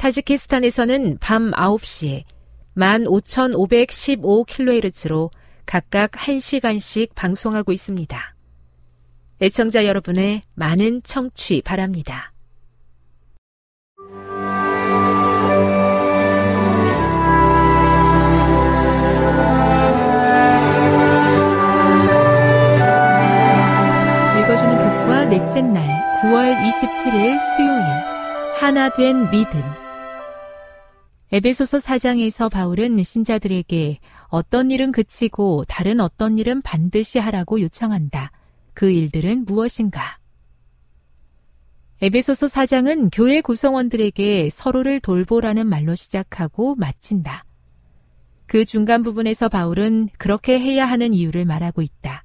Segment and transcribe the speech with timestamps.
[0.00, 2.24] 타지키스탄에서는 밤 9시에
[2.74, 5.30] 15,515kHz로
[5.66, 8.34] 각각 1시간씩 방송하고 있습니다.
[9.42, 12.32] 애청자 여러분의 많은 청취 바랍니다.
[24.38, 25.86] 읽어주는 교과 넷째 날
[26.22, 27.84] 9월 27일 수요일
[28.54, 29.62] 하나 된 믿음
[31.32, 38.32] 에베소서 4장에서 바울은 신자들에게 어떤 일은 그치고 다른 어떤 일은 반드시 하라고 요청한다.
[38.74, 40.18] 그 일들은 무엇인가?
[42.02, 47.44] 에베소서 4장은 교회 구성원들에게 서로를 돌보라는 말로 시작하고 마친다.
[48.46, 52.24] 그 중간 부분에서 바울은 그렇게 해야 하는 이유를 말하고 있다.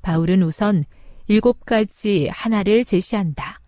[0.00, 0.82] 바울은 우선
[1.28, 3.61] 일곱 가지 하나를 제시한다.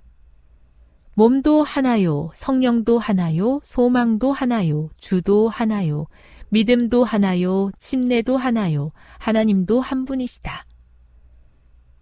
[1.15, 6.07] 몸도 하나요, 성령도 하나요, 소망도 하나요, 주도 하나요,
[6.49, 10.67] 믿음도 하나요, 침례도 하나요, 하나님도 한 분이시다.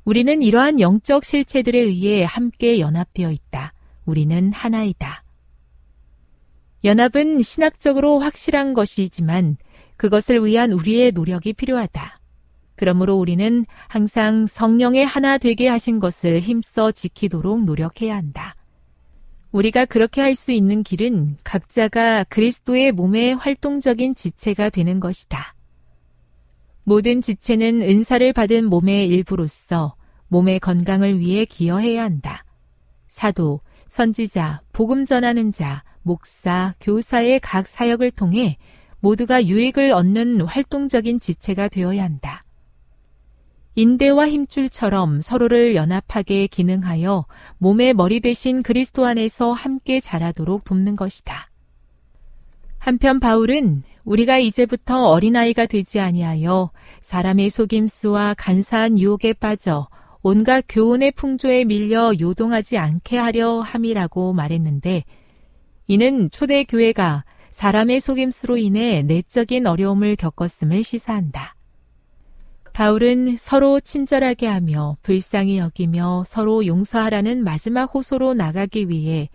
[0.05, 3.73] 우리는 이러한 영적 실체들에 의해 함께 연합되어 있다.
[4.05, 5.23] 우리는 하나이다.
[6.85, 9.57] 연합은 신학적으로 확실한 것이지만
[9.97, 12.19] 그것을 위한 우리의 노력이 필요하다.
[12.75, 18.57] 그러므로 우리는 항상 성령의 하나 되게 하신 것을 힘써 지키도록 노력해야 한다.
[19.53, 25.55] 우리가 그렇게 할 수 있는 길은 각자가 그리스도의 몸의 활동적인 지체가 되는 것이다.
[26.85, 29.95] 모든 지체는 은사를 받은 몸의 일부로서
[30.29, 32.45] 몸의 건강을 위해 기여해야 한다.
[33.09, 38.57] 사도, 선지자, 복음 전하는 자, 목사, 교사의 각 사역을 통해
[39.01, 42.42] 모두가 유익을 얻는 활동적인 지체가 되어야 한다.
[43.75, 47.25] 인대와 힘줄처럼 서로를 연합하게 기능하여
[47.59, 51.49] 몸의 머리 대신 그리스도 안에서 함께 자라도록 돕는 것이다.
[52.79, 59.89] 한편 바울은 우리가 이제부터 어린아이가 되지 아니하여 사람의 속임수와 간사한 유혹에 빠져
[60.23, 65.05] 온갖 교훈의 풍조에 밀려 요동하지 않게 하려 함이라고 말했는데
[65.87, 71.55] 이는 초대 교회가 사람의 속임수로 인해 내적인 어려움을 겪었음을 시사한다.
[72.73, 79.29] 바울은 서로 친절하게 하며 불쌍히 여기며 서로 용서하라는 마지막 호소로 나가기 위해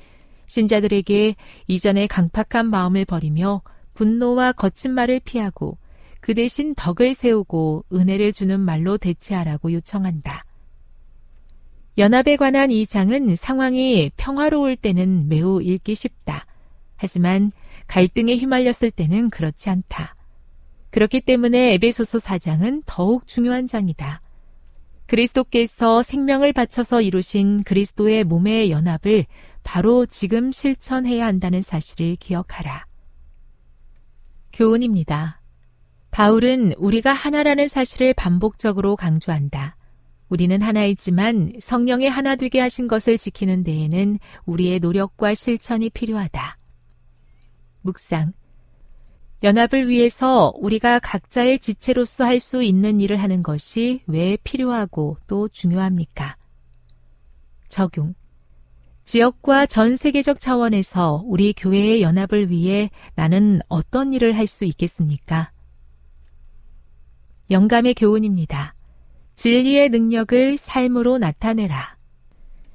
[0.48, 1.36] 신자들에게
[1.68, 3.62] 이전의 강팍한 마음을 버리며
[3.94, 5.78] 분노와 거친 말을 피하고
[6.19, 10.44] 그 대신 덕을 세우고 은혜를 주는 말로 대체하라고 요청한다.
[12.00, 16.45] 연합에 관한 이 장은 상황이 평화로울 때는 매우 읽기 쉽다.
[16.95, 17.51] 하지만
[17.88, 20.17] 갈등에 휘말렸을 때는 그렇지 않다.
[20.92, 24.22] 그렇기 때문에 에베소서 4장은 더욱 중요한 장이다.
[25.07, 29.25] 그리스도께서 생명을 바쳐서 이루신 그리스도의 몸의 연합을
[29.63, 32.86] 바로 지금 실천해야 한다는 사실을 기억하라.
[34.54, 35.42] 교훈입니다.
[36.12, 39.75] 바울은 우리가 하나라는 사실을 반복적으로 강조한다.
[40.30, 46.57] 우리는 하나이지만 성령의 하나 되게 하신 것을 지키는 데에는 우리의 노력과 실천이 필요하다.
[47.81, 48.34] 묵상.
[49.44, 56.38] 연합을 위해서 우리가 각자의 지체로서 할 수 있는 일을 하는 것이 왜 필요하고 또 중요합니까?
[57.69, 58.16] 적용.
[59.06, 65.51] 지역과 전 세계적 차원에서 우리 교회의 연합을 위해 나는 어떤 일을 할 수 있겠습니까?
[67.50, 68.75] 영감의 교훈입니다.
[69.36, 71.95] 진리의 능력을 삶으로 나타내라.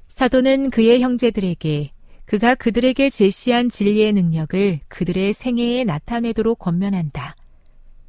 [0.07, 1.91] 사도는 그의 형제들에게
[2.25, 7.35] 그가 그들에게 제시한 진리의 능력을 그들의 생애에 나타내도록 권면한다.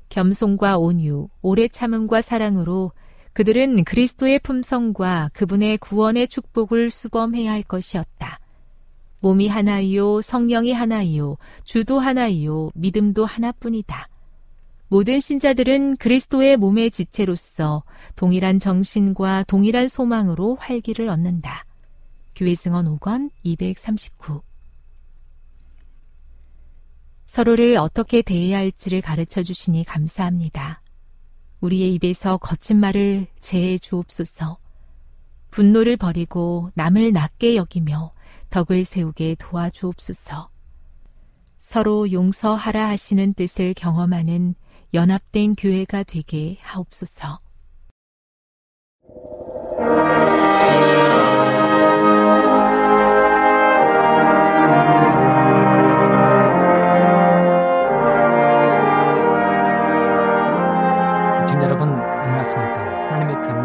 [0.09, 2.93] 겸손과 온유, 오래 참음과 사랑으로
[3.33, 8.39] 그들은 그리스도의 품성과 그분의 구원의 축복을 수범해야 할 것이었다.
[9.19, 14.09] 몸이 하나이요, 성령이 하나이요, 주도 하나이요, 믿음도 하나뿐이다.
[14.89, 17.83] 모든 신자들은 그리스도의 몸의 지체로서
[18.15, 21.65] 동일한 정신과 동일한 소망으로 활기를 얻는다.
[22.35, 24.43] 교회 증언 5권 239
[27.27, 30.83] 서로를 어떻게 대해야 할지를 가르쳐 주시니 감사합니다.
[31.61, 34.59] 우리의 입에서 거친 말을 제해 주옵소서.
[35.51, 38.13] 분노를 버리고 남을 낮게 여기며
[38.51, 40.49] 덕을 세우게 도와주옵소서.
[41.59, 44.55] 서로 용서하라 하시는 뜻을 경험하는
[44.93, 47.41] 연합된 교회가 되게 하옵소서.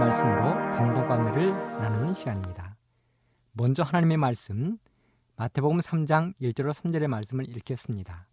[0.10, 0.56] 말씀으로
[1.30, 2.76] 은혜를 나누는 시간입니다.
[3.52, 4.80] 먼저 하나님의 말씀
[5.36, 8.28] 마태복음 3장 1절로 3절의 말씀을 읽겠습니다.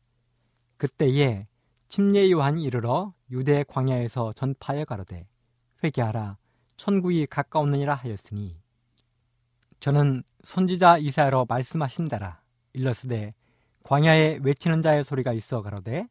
[0.79, 1.45] 그때에
[1.89, 5.27] 침례 요한이 이르러 유대 광야에서 전파하여 가로되
[5.85, 6.39] 회개하라
[6.79, 8.57] 천국이 가까웠느니라 하였으니
[9.81, 12.41] 저는 선지자 이사야로 말씀하신다라.
[12.73, 13.33] 일러스되
[13.83, 16.09] 광야에 외치는 자의 소리가 있어 가로되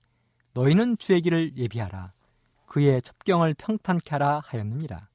[0.54, 2.14] 너희는 주의 길을 예비하라.
[2.68, 5.08] 그의 첩경을 평탄케 하라 하였느니라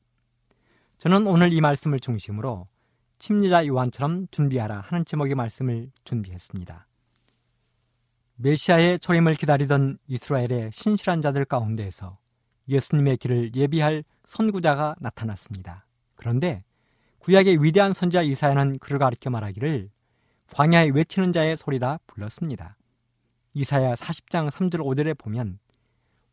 [1.01, 2.67] 저는 오늘 이 말씀을 중심으로
[3.19, 6.87] 침례자 요한처럼 준비하라 하는 제목의 말씀을 준비했습니다.
[8.37, 12.19] 메시아의 초림을 기다리던 이스라엘의 신실한 자들 가운데에서
[12.69, 15.87] 예수님의 길을 예비할 선구자가 나타났습니다.
[16.17, 16.65] 그런데
[17.21, 19.89] 구약의 위대한 선지자 이사야는 그를 가리켜 말하기를
[20.53, 22.77] 광야에 외치는 자의 소리라 불렀습니다.
[23.55, 25.61] 이사야 40장 3절 5절에 보면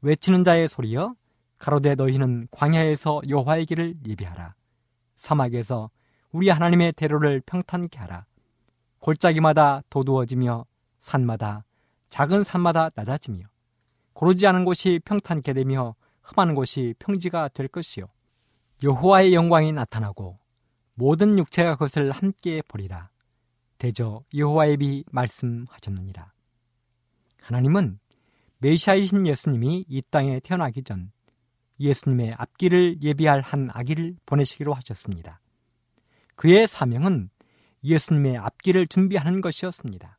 [0.02, 1.16] 외치는 자의 소리여
[1.58, 4.52] 가로되 너희는 광야에서 여호와의 길을 예비하라.
[5.16, 5.90] 사막에서
[6.32, 8.26] 우리 하나님의 대로를 평탄케 하라.
[9.00, 10.66] 골짜기마다 도두어지며
[11.00, 11.64] 산마다
[12.10, 13.46] 작은 산마다 낮아지며
[14.14, 15.96] 고르지 않은 곳이 평탄케 되며
[16.30, 18.06] 험한 곳이 평지가 될 것이요.
[18.84, 20.36] 여호와의 영광이 나타나고
[20.94, 23.10] 모든 육체가 그것을 함께 보리라.
[23.78, 26.32] 대저 여호와의 비 말씀하셨느니라.
[27.42, 28.00] 하나님은
[28.60, 31.12] 메시아이신 예수님이 이 땅에 태어나기 전
[31.80, 35.40] 예수님의 앞길을 예비할 한 아기를 보내시기로 하셨습니다.
[36.36, 37.30] 그의 사명은
[37.84, 40.18] 예수님의 앞길을 준비하는 것이었습니다.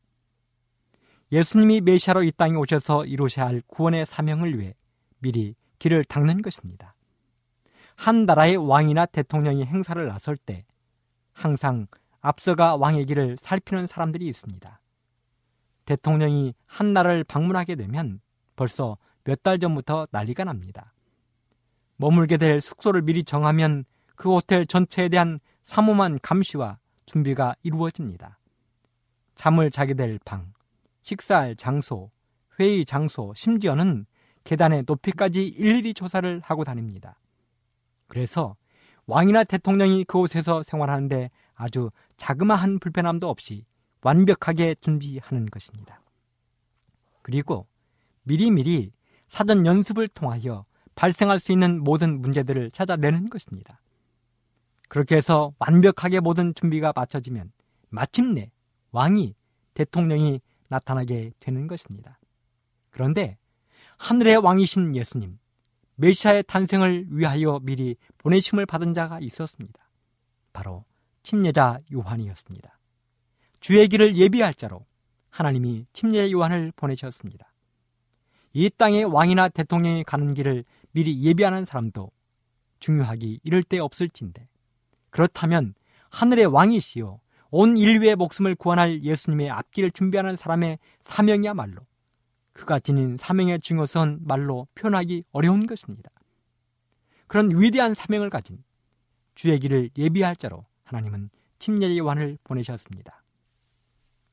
[1.31, 4.75] 예수님이 메시아로 이 땅에 오셔서 이루셔야 할 구원의 사명을 위해
[5.19, 6.95] 미리 길을 닦는 것입니다.
[7.97, 10.65] 한 나라의 왕이나 대통령이 행사를 나설 때
[11.33, 11.87] 항상
[12.21, 14.81] 앞서가 왕의 길을 살피는 사람들이 있습니다.
[15.85, 18.21] 대통령이 한 나라를 방문하게 되면
[18.57, 20.93] 벌써 몇 달 전부터 난리가 납니다.
[21.99, 23.85] 머물게 될 숙소를 미리 정하면
[24.17, 28.39] 그 호텔 전체에 대한 삼엄한 감시와 준비가 이루어집니다.
[29.35, 30.53] 잠을 자게 될 방,
[31.03, 32.11] 식사할 장소,
[32.59, 34.07] 회의 장소, 심지어는
[34.45, 37.19] 계단의 높이까지 일일이 조사를 하고 다닙니다.
[38.07, 38.57] 그래서
[39.07, 43.65] 왕이나 대통령이 그곳에서 생활하는데 아주 자그마한 불편함도 없이
[44.03, 46.03] 완벽하게 준비하는 것입니다.
[47.23, 47.67] 그리고
[48.23, 48.93] 미리미리
[49.29, 50.65] 사전 연습을 통하여
[50.99, 53.81] 발생할 수 있는 모든 문제들을 찾아내는 것입니다.
[54.89, 57.53] 그렇게 해서 완벽하게 모든 준비가 마쳐지면
[57.89, 58.51] 마침내
[58.91, 59.37] 왕이
[59.75, 62.19] 대통령이 나타나게 되는 것입니다.
[62.91, 63.39] 그런데
[63.99, 65.39] 하늘의 왕이신 예수님,
[65.95, 69.79] 메시아의 탄생을 위하여 미리 보내심을 받은 자가 있었습니다.
[70.53, 70.85] 바로
[71.23, 72.77] 침례자 요한이었습니다.
[73.61, 74.85] 주의 길을 예비할 자로
[75.31, 77.53] 하나님이 침례 요한을 보내셨습니다.
[78.53, 82.11] 이 땅의 왕이나 대통령이 가는 길을 미리 예비하는 사람도
[82.81, 84.49] 중요하기 이럴 데 없을진데
[85.11, 85.75] 그렇다면
[86.11, 91.81] 하늘의 왕이시요 온 인류의 목숨을 구원할 예수님의 앞길을 준비하는 사람의 사명이야말로
[92.53, 96.11] 그가 지닌 사명의 중요성 말로 표현하기 어려운 것입니다.
[97.27, 98.63] 그런 위대한 사명을 가진
[99.35, 103.23] 주의 길을 예비할 자로 하나님은 침례 요한을 보내셨습니다.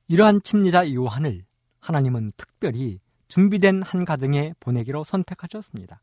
[0.07, 1.45] 이러한 침례자 요한을
[1.79, 6.01] 하나님은 특별히 준비된 한 가정에 보내기로 선택하셨습니다.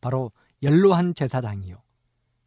[0.00, 1.80] 바로 연로한 제사장이요.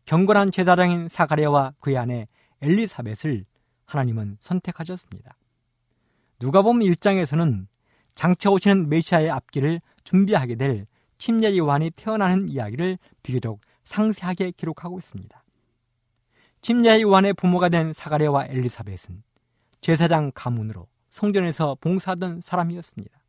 [0.05, 2.27] 경건한 제사장인 사가랴와 그의 아내
[2.61, 3.45] 엘리사벳을
[3.85, 5.37] 하나님은 선택하셨습니다.
[6.39, 7.67] 누가 보면 1장에서는
[8.15, 15.43] 장차 오시는 메시아의 앞길을 준비하게 될 침례 요한이 태어나는 이야기를 비교적 상세하게 기록하고 있습니다.
[16.61, 19.23] 침례 요한의 부모가 된 사가랴와 엘리사벳은
[19.81, 23.21] 제사장 가문으로 성전에서 봉사하던 사람이었습니다.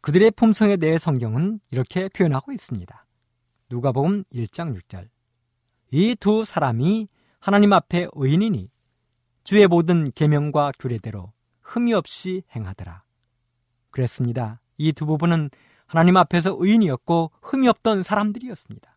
[0.00, 3.03] 그들의 품성에 대해 성경은 이렇게 표현하고 있습니다.
[3.74, 5.08] 누가복음 1장 6절.
[5.90, 7.08] 이 두 사람이
[7.40, 8.70] 하나님 앞에 의인이니
[9.42, 13.02] 주의 모든 계명과 규례대로 흠이 없이 행하더라.
[13.90, 14.60] 그랬습니다.
[14.78, 15.50] 이 두 부부는
[15.86, 18.96] 하나님 앞에서 의인이었고 흠이 없던 사람들이었습니다.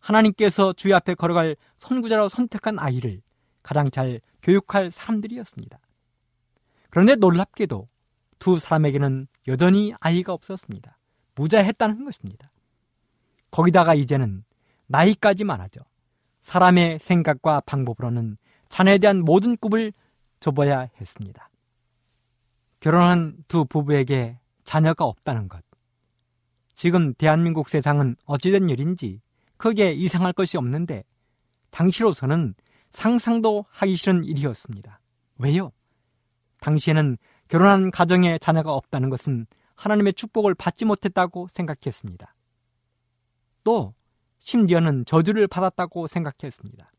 [0.00, 3.22] 하나님께서 주의 앞에 걸어갈 선구자로 선택한 아이를
[3.62, 5.78] 가장 잘 교육할 사람들이었습니다.
[6.90, 7.86] 그런데 놀랍게도
[8.40, 10.98] 두 사람에게는 여전히 아이가 없었습니다.
[11.36, 12.50] 무자했다는 것입니다.
[13.52, 14.44] 거기다가 이제는
[14.88, 15.80] 나이까지 많아져
[16.40, 18.36] 사람의 생각과 방법으로는
[18.68, 19.92] 자녀에 대한 모든 꿈을
[20.40, 21.48] 접어야 했습니다.
[22.80, 25.62] 결혼한 두 부부에게 자녀가 없다는 것.
[26.74, 29.20] 지금 대한민국 세상은 어찌된 일인지
[29.56, 31.04] 크게 이상할 것이 없는데
[31.70, 32.54] 당시로서는
[32.90, 35.00] 상상도 하기 싫은 일이었습니다.
[35.38, 35.70] 왜요?
[36.60, 37.18] 당시에는
[37.48, 42.34] 결혼한 가정에 자녀가 없다는 것은 하나님의 축복을 받지 못했다고 생각했습니다.
[43.64, 43.92] 또
[44.40, 46.90] 심지어는 저주를 받았다고 생각했습니다.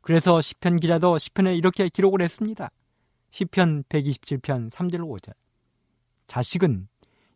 [0.00, 2.70] 그래서 시편 기자도 시편에 이렇게 기록을 했습니다.
[3.30, 5.34] 시편 127편 3절 5절.
[6.26, 6.88] 자식은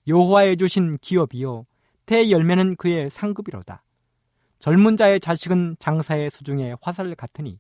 [0.07, 1.67] 여호와의 주신 기업이요
[2.07, 3.83] 태 열매는 그의 상급이로다.
[4.59, 7.59] 젊은 자의 자식은 장사의 수중에 화살 같으니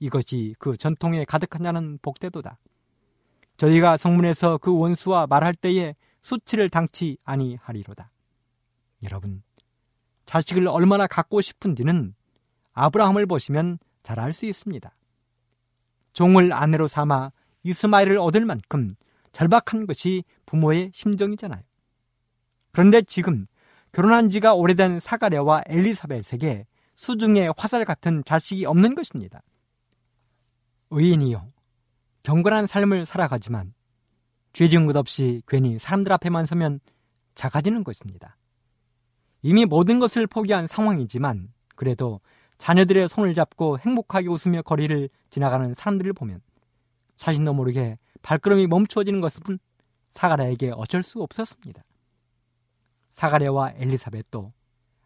[0.00, 2.56] 이것이 그 전통에 가득한 자는 복대도다.
[3.56, 8.10] 저희가 성문에서 그 원수와 말할 때에 수치를 당치 아니하리로다.
[9.04, 9.42] 여러분,
[10.26, 12.14] 자식을 얼마나 갖고 싶은지는
[12.72, 14.92] 아브라함을 보시면 잘 알 수 있습니다.
[16.12, 18.96] 종을 아내로 삼아 이스마엘을 얻을 만큼
[19.32, 21.62] 절박한 것이 부모의 심정이잖아요.
[22.72, 23.46] 그런데 지금
[23.92, 29.42] 결혼한 지가 오래된 사가랴와 엘리사벳에게 수중에 화살 같은 자식이 없는 것입니다.
[30.90, 31.46] 의인이요.
[32.22, 33.74] 경건한 삶을 살아가지만
[34.52, 36.80] 죄 지은 것 없이 괜히 사람들 앞에만 서면
[37.34, 38.36] 작아지는 것입니다.
[39.42, 42.20] 이미 모든 것을 포기한 상황이지만 그래도
[42.58, 46.40] 자녀들의 손을 잡고 행복하게 웃으며 거리를 지나가는 사람들을 보면
[47.16, 49.58] 자신도 모르게 발걸음이 멈추어지는 것은
[50.10, 51.82] 사가랴에게 어쩔 수 없었습니다.
[53.10, 54.52] 사가랴와 엘리사벳도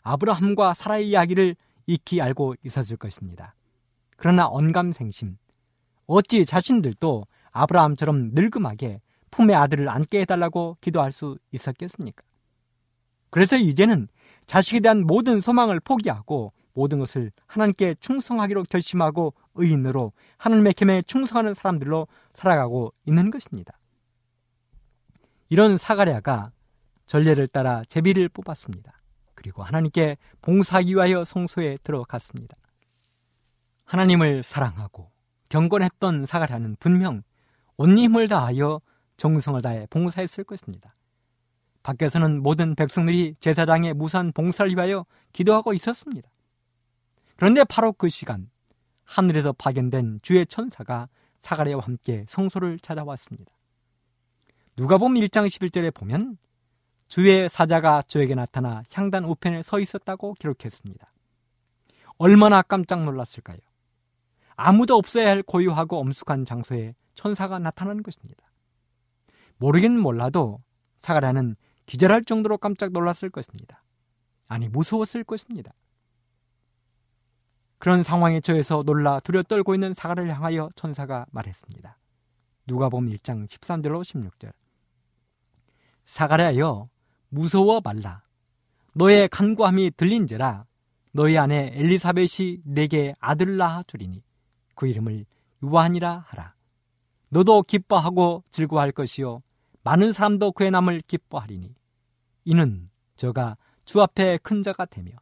[0.03, 3.55] 아브라함과 사라의 이야기를 익히 알고 있었을 것입니다.
[4.17, 5.37] 그러나 언감생심,
[6.07, 9.01] 어찌 자신들도 아브라함처럼 늙음하게
[9.31, 12.23] 품에 아들을 안게 해달라고 기도할 수 있었겠습니까?
[13.31, 14.09] 그래서 이제는
[14.47, 22.07] 자식에 대한 모든 소망을 포기하고 모든 것을 하나님께 충성하기로 결심하고 의인으로 하나님의 계명에 충성하는 사람들로
[22.35, 23.79] 살아가고 있는 것입니다.
[25.49, 26.53] 이런 사가랴가
[27.07, 28.97] 전례를 따라 제비를 뽑았습니다.
[29.35, 32.57] 그리고 하나님께 봉사하기 위하여 성소에 들어갔습니다.
[33.85, 35.11] 하나님을 사랑하고
[35.49, 37.23] 경건했던 사가랴는 분명
[37.77, 38.81] 온 힘을 다하여
[39.17, 40.95] 정성을 다해 봉사했을 것입니다.
[41.87, 46.29] 밖에서는 모든 백성들이 제사장의 무산 봉사를 위하여 기도하고 있었습니다.
[47.37, 48.51] 그런데 바로 그 시간
[49.05, 53.53] 하늘에서 파견된 주의 천사가 사가랴와 함께 성소를 찾아왔습니다.
[54.75, 56.39] 누가 보면 1장 11절에 보면
[57.07, 61.09] 주의 사자가 저에게 나타나 향단 우편에 서 있었다고 기록했습니다.
[62.19, 63.59] 얼마나 깜짝 놀랐을까요?
[64.57, 68.43] 아무도 없어야 할 고요하고 엄숙한 장소에 천사가 나타나는 것입니다.
[69.59, 70.61] 모르긴 몰라도
[70.97, 71.55] 사가랴는
[71.87, 73.83] 기절할 정도로 깜짝 놀랐을 것입니다.
[74.49, 75.73] 아니, 무서웠을 것입니다.
[77.79, 81.99] 그런 상황에 처해서 놀라 두려 떨고 있는 사가를 향하여 천사가 말했습니다.
[82.67, 84.53] 누가 보면 1장 13절로 16절.
[86.05, 86.89] 사가랴여
[87.29, 88.23] 무서워 말라.
[88.95, 90.65] 너의 간구함이 들린지라
[91.13, 94.23] 너희 아내 엘리사벳이 내게 아들 낳아 주리니
[94.75, 95.27] 그 이름을
[95.63, 96.55] 유한이라 하라.
[97.29, 99.43] 너도 기뻐하고 즐거워할 것이요
[99.87, 101.73] 많은 사람도 그의 남을 기뻐하리니
[102.45, 105.13] 이는 저가 주 앞에 큰 자가 되며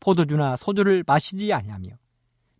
[0.00, 1.90] 포도주나 소주를 마시지 아니하며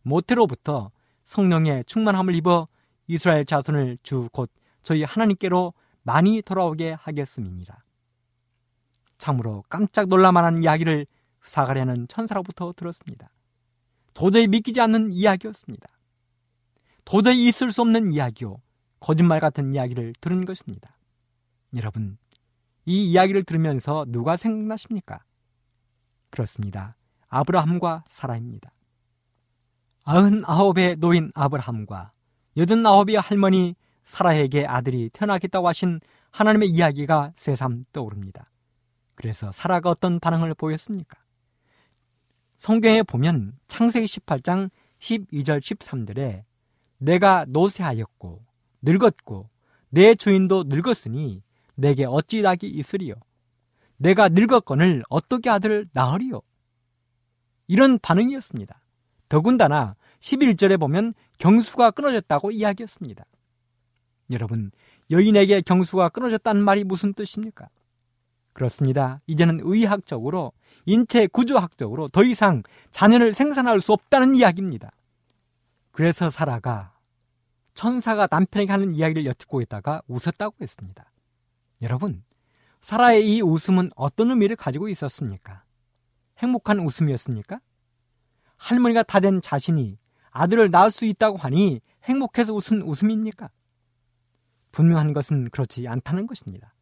[0.03, 0.93] 모태로부터
[1.25, 2.67] 성령의 충만함을 입어
[3.09, 4.49] 이스라엘 자손을 주 곧
[4.85, 7.77] 저희 하나님께로 많이 돌아오게 하겠음이니라.
[9.19, 11.05] 참으로 깜짝 놀라만한 이야기를
[11.45, 13.29] 사가랴는 천사로부터 들었습니다.
[14.15, 15.89] 도저히 믿기지 않는 이야기였습니다.
[17.05, 18.63] 도저히 있을 수 없는 이야기요.
[19.01, 20.95] 거짓말 같은 이야기를 들은 것입니다.
[21.77, 22.19] 여러분,
[22.85, 25.23] 이 이야기를 들으면서 누가 생각나십니까?
[26.31, 26.97] 그렇습니다.
[27.29, 28.73] 아브라함과 사라입니다.
[30.05, 32.13] 아흔아홉의 노인 아브라함과
[32.57, 36.01] 여든아홉의 할머니 사라에게 아들이 태어나겠다고 하신
[36.31, 38.51] 하나님의 이야기가 새삼 떠오릅니다.
[39.15, 41.19] 그래서 사라가 어떤 반응을 보였습니까?
[42.57, 46.45] 성경에 보면 창세기 18장 12절 13절에
[46.99, 48.45] 내가 노쇠하였고
[48.83, 49.49] 늙었고
[49.91, 51.43] 내 주인도 늙었으니
[51.81, 53.15] 내게 어찌 낙이 있으리요
[53.97, 56.43] 내가 늙었건을 어떻게 아들을 낳으리요
[57.67, 58.83] 이런 반응이었습니다.
[59.29, 63.25] 더군다나 11절에 보면 경수가 끊어졌다고 이야기했습니다.
[64.33, 64.73] 여러분,
[65.11, 67.69] 여인에게 경수가 끊어졌다는 말이 무슨 뜻입니까?
[68.53, 69.21] 그렇습니다.
[69.29, 70.53] 이제는 의학적으로,
[70.85, 74.91] 인체 구조학적으로 더 이상 자녀를 생산할 수 없다는 이야기입니다.
[75.93, 76.93] 그래서 사라가
[77.75, 81.10] 천사가 남편에게 하는 이야기를 엿듣고 있다가 웃었다고 했습니다.
[81.83, 82.23] 여러분,
[82.81, 85.65] 사라의 이 웃음은 어떤 의미를 가지고 있었습니까?
[86.39, 87.59] 행복한 웃음이었습니까?
[88.57, 89.97] 할머니가 다 된 자신이
[90.31, 93.51] 아들을 낳을 수 있다고 하니 행복해서 웃은 웃음입니까?
[94.73, 96.75] 분명한 것은 그렇지 않다는 것입니다.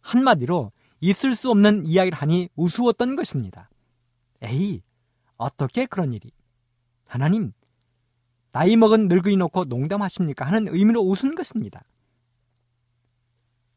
[0.00, 3.68] 한마디로 있을 수 없는 이야기를 하니 우스웠던 것입니다.
[4.42, 4.82] 에이,
[5.36, 6.30] 어떻게 그런 일이?
[7.06, 7.52] 하나님,
[8.52, 10.44] 나이 먹은 늙은이 놓고 농담하십니까?
[10.44, 11.82] 하는 의미로 웃은 것입니다.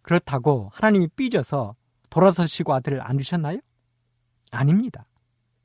[0.03, 1.75] 그렇다고 하나님이 삐져서
[2.09, 3.59] 돌아서시고 아들을 안 주셨나요?
[4.51, 5.05] 아닙니다.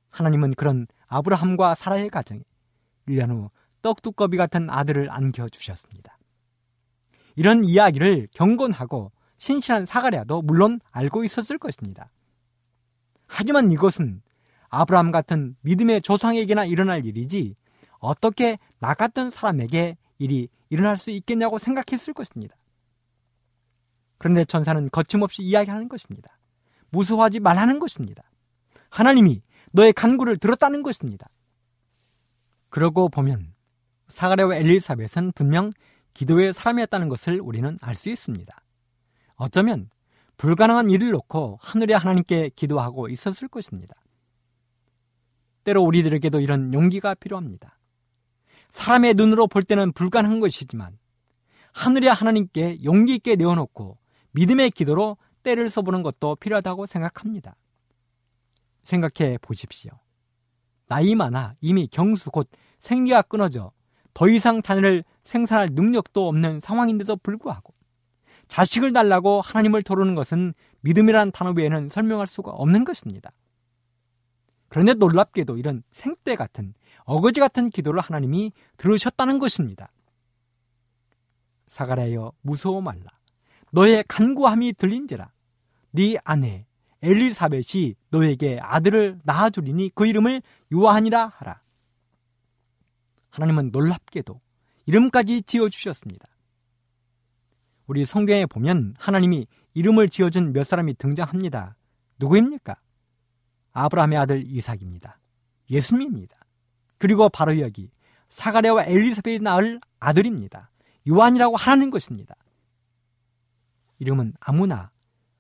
[0.09, 2.41] 하나님은 그런 아브라함과 사라의 가정에
[3.07, 3.51] 1년 후
[3.83, 6.19] 떡두꺼비 같은 아들을 안겨주셨습니다.
[7.37, 12.11] 이런 이야기를 경건하고 신실한 사가랴도 물론 알고 있었을 것입니다.
[13.27, 14.23] 하지만 이것은
[14.71, 17.55] 아브라함 같은 믿음의 조상에게나 일어날 일이지
[17.99, 22.57] 어떻게 나 같은 사람에게 일이 일어날 수 있겠냐고 생각했을 것입니다.
[24.19, 26.37] 그런데 천사는 거침없이 이야기하는 것입니다.
[26.91, 28.23] 무서워하지 말라는 것입니다.
[28.91, 31.29] 하나님이 너의 간구를 들었다는 것입니다.
[32.69, 33.55] 그러고 보면
[34.09, 35.73] 사가랴와 엘리사벳은 분명
[36.15, 38.55] 기도의 사람이었다는 것을 우리는 알 수 있습니다.
[39.37, 39.89] 어쩌면
[40.37, 43.95] 불가능한 일을 놓고 하늘의 하나님께 기도하고 있었을 것입니다.
[45.65, 47.79] 때로 우리들에게도 이런 용기가 필요합니다.
[48.71, 50.99] 사람의 눈으로 볼 때는 불가능한 것이지만
[51.73, 53.99] 하늘의 하나님께 용기 있게 내어놓고
[54.39, 57.57] 믿음의 기도로 때를 써보는 것도 필요하다고 생각합니다.
[58.85, 59.91] 생각해 보십시오.
[60.87, 62.49] 나이 많아 이미 경수 곧
[62.79, 63.71] 생리가 끊어져
[64.15, 67.75] 더 이상 자녀를 생산할 능력도 없는 상황인데도 불구하고
[68.47, 73.33] 자식을 달라고 하나님을 토르는 것은 믿음이란 단어 외에는 설명할 수가 없는 것입니다.
[74.69, 76.75] 그런데 놀랍게도 이런 생떼 같은
[77.05, 79.91] 어거지 같은 기도를 하나님이 들으셨다는 것입니다.
[81.67, 83.18] 사가랴여 무서워 말라.
[83.73, 85.31] 너의 간구함이 들린지라.
[85.93, 86.67] 네 아내
[87.03, 91.61] 엘리사벳이 너에게 아들을 낳아주리니 그 이름을 요한이라 하라.
[93.31, 94.41] 하나님은 놀랍게도
[94.87, 96.27] 이름까지 지어주셨습니다.
[97.87, 101.77] 우리 성경에 보면 하나님이 이름을 지어준 몇 사람이 등장합니다.
[102.19, 102.77] 누구입니까?
[103.73, 105.21] 아브라함의 아들 이삭입니다.
[105.71, 106.37] 예수님입니다.
[106.99, 107.91] 그리고 바로 여기
[108.29, 110.71] 사가랴와 엘리사벳이 낳을 아들입니다.
[111.09, 112.35] 요한이라고 하라는 것입니다.
[113.99, 114.91] 이름은 아무나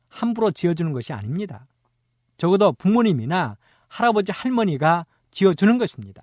[0.08, 1.66] 함부로 지어주는 것이 아닙니다.
[2.36, 3.56] 적어도 부모님이나
[3.88, 6.22] 할아버지 할머니가 지어주는 것입니다.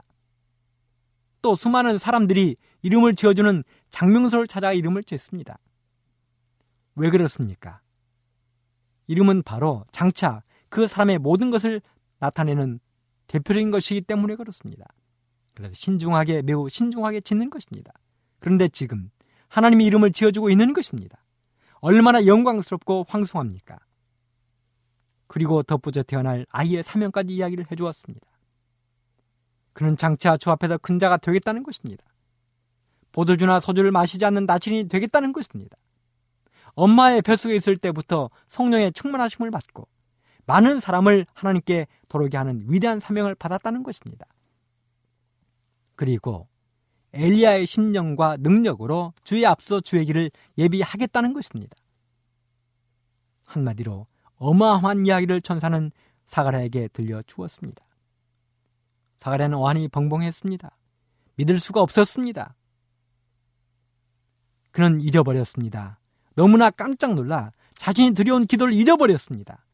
[1.41, 5.60] 또 수많은 사람들이 이름을 지어주는 장명소를 찾아 이름을 짓습니다.
[6.95, 7.82] 왜 그렇습니까?
[9.08, 11.82] 이름은 바로 장차 그 사람의 모든 것을
[12.19, 12.80] 나타내는
[13.28, 14.86] 대표적인 것이기 때문에 그렇습니다.
[15.54, 17.91] 그래서 신중하게 매우 신중하게 짓는 것입니다.
[18.39, 19.10] 그런데 지금
[19.48, 21.17] 하나님이 이름을 지어주고 있는 것입니다.
[21.86, 23.78] 얼마나 영광스럽고 황송합니까?
[25.28, 28.26] 그리고 덧붙여 태어날 아이의 사명까지 이야기를 해주었습니다.
[29.74, 32.04] 그는 장차 주 앞에서 큰 자가 되겠다는 것입니다.
[33.12, 35.78] 보도주나 소주를 마시지 않는 나친이 되겠다는 것입니다.
[36.74, 39.88] 엄마의 뱃속에 있을 때부터 성령의 충만하심을 받고
[40.48, 44.26] 많은 사람을 하나님께 도르게 하는 위대한 사명을 받았다는 것입니다.
[45.95, 46.48] 그리고
[47.15, 51.75] 엘리야의 심령과 능력으로 주의 앞서 주의 길을 예비하겠다는 것입니다.
[53.45, 54.06] 한마디로
[54.38, 55.91] 어마어마한 이야기를 천사는
[56.25, 57.84] 사가랴에게 들려 주었습니다.
[59.17, 60.78] 사가랴는 완히 벙벙했습니다.
[61.36, 62.56] 믿을 수가 없었습니다.
[64.71, 65.99] 그는 잊어버렸습니다.
[66.36, 69.65] 너무나 깜짝 놀라 자신이 드려온 기도를 잊어버렸습니다.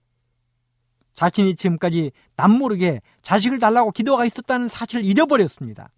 [1.14, 5.90] 자신이 지금까지 남모르게 자식을 달라고 기도가 있었다는 사실을 잊어버렸습니다.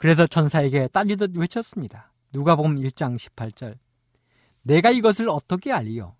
[0.00, 2.10] 그래서 천사에게 딸리듯 외쳤습니다.
[2.32, 3.76] 누가복음 1장 18절.
[4.62, 6.16] 내가 이것을 어떻게 알리요?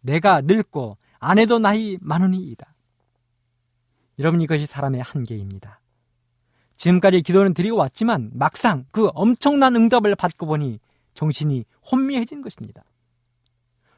[0.00, 2.74] 내가 늙고 아내도 나이 많으니이다.
[4.18, 5.78] 여러분 이것이 사람의 한계입니다.
[6.78, 10.80] 지금까지 기도는 드리고 왔지만 막상 그 엄청난 응답을 받고 보니
[11.12, 12.82] 정신이 혼미해진 것입니다.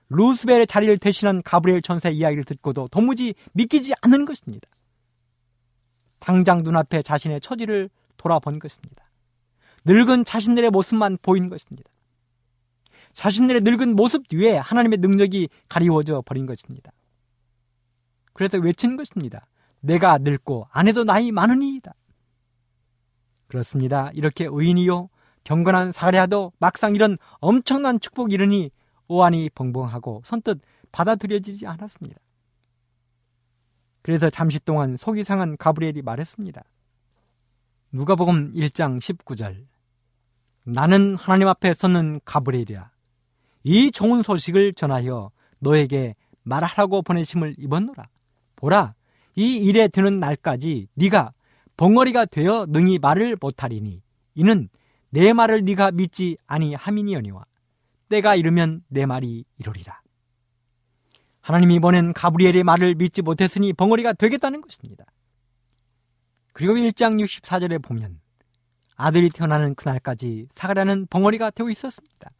[0.08, 4.68] 루스벨의 자리를 대신한 가브리엘 천사의 이야기를 듣고도 도무지 믿기지 않는 것입니다.
[6.18, 9.09] 당장 눈앞에 자신의 처지를 돌아본 것입니다.
[9.84, 11.90] 늙은 자신들의 모습만 보인 것입니다.
[13.12, 16.92] 자신들의 늙은 모습 뒤에 하나님의 능력이 가리워져 버린 것입니다.
[18.32, 19.46] 그래서 외친 것입니다.
[19.80, 21.94] 내가 늙고 아내도 나이 많으니이다.
[23.48, 24.10] 그렇습니다.
[24.14, 25.08] 이렇게 의인이요
[25.44, 28.70] 경건한 사례하도 막상 이런 엄청난 축복 이르니
[29.08, 30.60] 오한이 벙벙하고 선뜻
[30.92, 32.20] 받아들여지지 않았습니다.
[34.02, 36.62] 그래서 잠시 동안 속이 상한 가브리엘이 말했습니다.
[37.92, 39.66] 누가복음 1장 19절
[40.64, 42.90] 나는 하나님 앞에 섰는 가브리엘이라
[43.64, 48.04] 이 좋은 소식을 전하여 너에게 말하라고 보내심을 입었노라
[48.56, 48.94] 보라
[49.36, 51.32] 이 일에 드는 날까지 네가
[51.76, 54.02] 벙어리가 되어 능히 말을 못하리니
[54.34, 54.68] 이는
[55.10, 57.44] 내 말을 네가 믿지 아니함이니언니와
[58.10, 60.00] 때가 이르면 내 말이 이루리라.
[61.40, 65.04] 하나님이 보낸 가브리엘의 말을 믿지 못했으니 벙어리가 되겠다는 것입니다.
[66.52, 68.20] 그리고 1장 64절에 보면
[69.00, 72.30] 아들이 태어나는 그날까지 사가랴는 벙어리가 되어 있었습니다.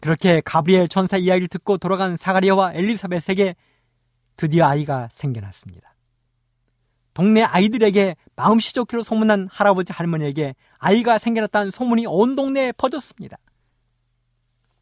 [0.00, 3.54] 그렇게 가브리엘 천사 이야기를 듣고 돌아간 사가리아와 엘리사벳에게
[4.36, 5.94] 드디어 아이가 생겨났습니다.
[7.14, 13.38] 동네 아이들에게 마음씨 좋기로 소문난 할아버지 할머니에게 아이가 생겨났다는 소문이 온 동네에 퍼졌습니다.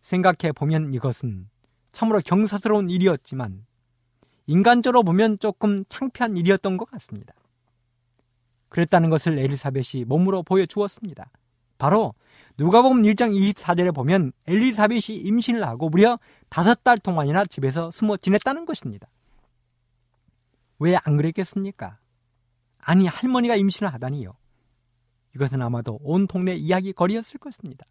[0.02, 1.48] 생각해 보면 이것은
[1.92, 3.64] 참으로 경사스러운 일이었지만
[4.46, 7.34] 인간적으로 보면 조금 창피한 일이었던 것 같습니다.
[8.74, 11.30] 그랬다는 것을 엘리사벳이 몸으로 보여주었습니다.
[11.78, 12.12] 바로
[12.58, 19.06] 누가복음 1장 24절에 보면 엘리사벳이 임신을 하고 무려 다섯 달 동안이나 집에서 숨어 지냈다는 것입니다.
[20.80, 21.94] 왜 안 그랬겠습니까?
[22.78, 24.34] 아니 할머니가 임신을 하다니요.
[25.36, 27.86] 이것은 아마도 온 동네 이야기 거리였을 것입니다.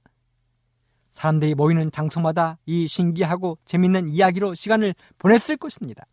[1.13, 6.05] 사람들이 모이는 장소마다 이 신기하고 재밌는 이야기로 시간을 보냈을 것입니다.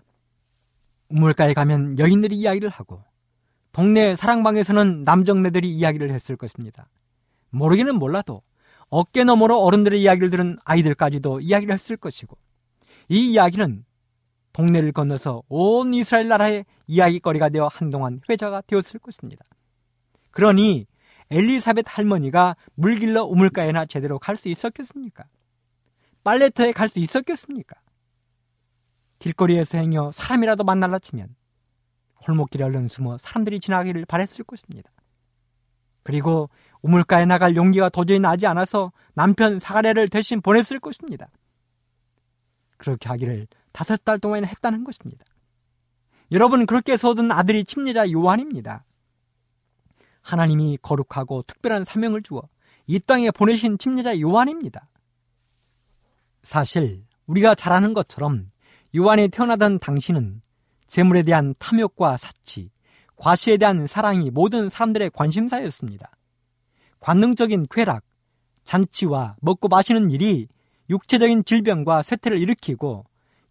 [1.09, 3.10] 우물가에 가면 여인들이 이야기를 하고
[3.73, 6.89] 동네 사랑방에서는 남정네들이 이야기를 했을 것입니다.
[7.51, 8.43] 모르기는 몰라도
[8.89, 12.37] 어깨 너머로 어른들의 이야기를 들은 아이들까지도 이야기를 했을 것이고
[13.09, 13.85] 이 이야기는
[14.53, 19.45] 동네를 건너서 온 이스라엘 나라의 이야기거리가 되어 한동안 회자가 되었을 것입니다.
[20.33, 20.87] 그러니
[21.31, 25.25] 엘리사벳 할머니가 물길러 우물가에나 제대로 갈 수 있었겠습니까?
[26.25, 27.77] 빨래터에 갈 수 있었겠습니까?
[29.21, 31.29] 길거리에서 행여 사람이라도 만날라 치면
[32.25, 34.91] 골목길에 얼른 숨어 사람들이 지나가기를 바랬을 것입니다.
[36.03, 36.51] 그리고
[36.83, 41.29] 우물가에 나갈 용기가 도저히 나지 않아서 남편 사가랴를 대신 보냈을 것입니다.
[42.77, 45.25] 그렇게 하기를 다섯 달 동안 했다는 것입니다.
[46.33, 48.85] 여러분 그렇게 얻은 아들이 침례자 요한입니다.
[50.23, 52.43] 하나님이 거룩하고 특별한 사명을 주어
[52.87, 54.89] 이 땅에 보내신 침례자 요한입니다.
[56.43, 58.51] 사실 우리가 잘 아는 것처럼
[58.97, 60.41] 요한이 태어나던 당시는
[60.91, 62.69] 재물에 대한 탐욕과 사치,
[63.15, 66.11] 과시에 대한 사랑이 모든 사람들의 관심사였습니다.
[66.99, 68.03] 관능적인 쾌락,
[68.65, 70.49] 잔치와 먹고 마시는 일이
[70.91, 73.05] 육체적인 질병과 쇠퇴를 일으키고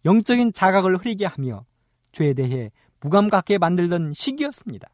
[0.04, 1.64] 영적인 자각을 흐리게 하며
[2.12, 4.88] 죄에 대해 무감 갖게 만들던 시기였습니다.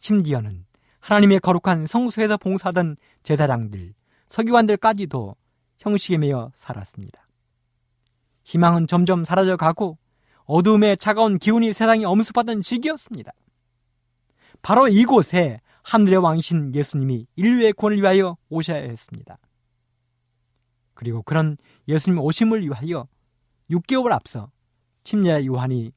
[0.00, 0.66] 심지어는
[1.00, 3.94] 하나님의 거룩한 성소에서 봉사하던 제사장들,
[4.28, 5.34] 서기관들까지도
[5.78, 7.26] 형식에 매여 살았습니다.
[8.44, 9.96] 희망은 점점 사라져 가고
[10.52, 13.32] 어두움의 차가운 기운이 세상에 엄습하던 시기였습니다.
[14.60, 19.38] 바로 이곳에 하늘의 왕이신 예수님이 인류의 구원을 위하여 오셔야 했습니다.
[20.92, 21.56] 그리고 그런
[21.88, 23.08] 예수님 오심을 위하여
[23.70, 24.50] 6개월 앞서
[25.04, 25.90] 침례 요한이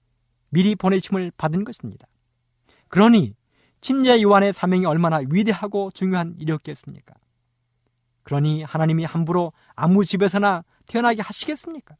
[0.50, 2.08] 미리 보내심을 받은 것입니다.
[2.88, 3.36] 그러니
[3.82, 7.13] 침례 요한의 사명이 얼마나 위대하고 중요한 일이었겠습니까?
[8.24, 11.98] 그러니 하나님이 함부로 아무 집에서나 태어나게 하시겠습니까?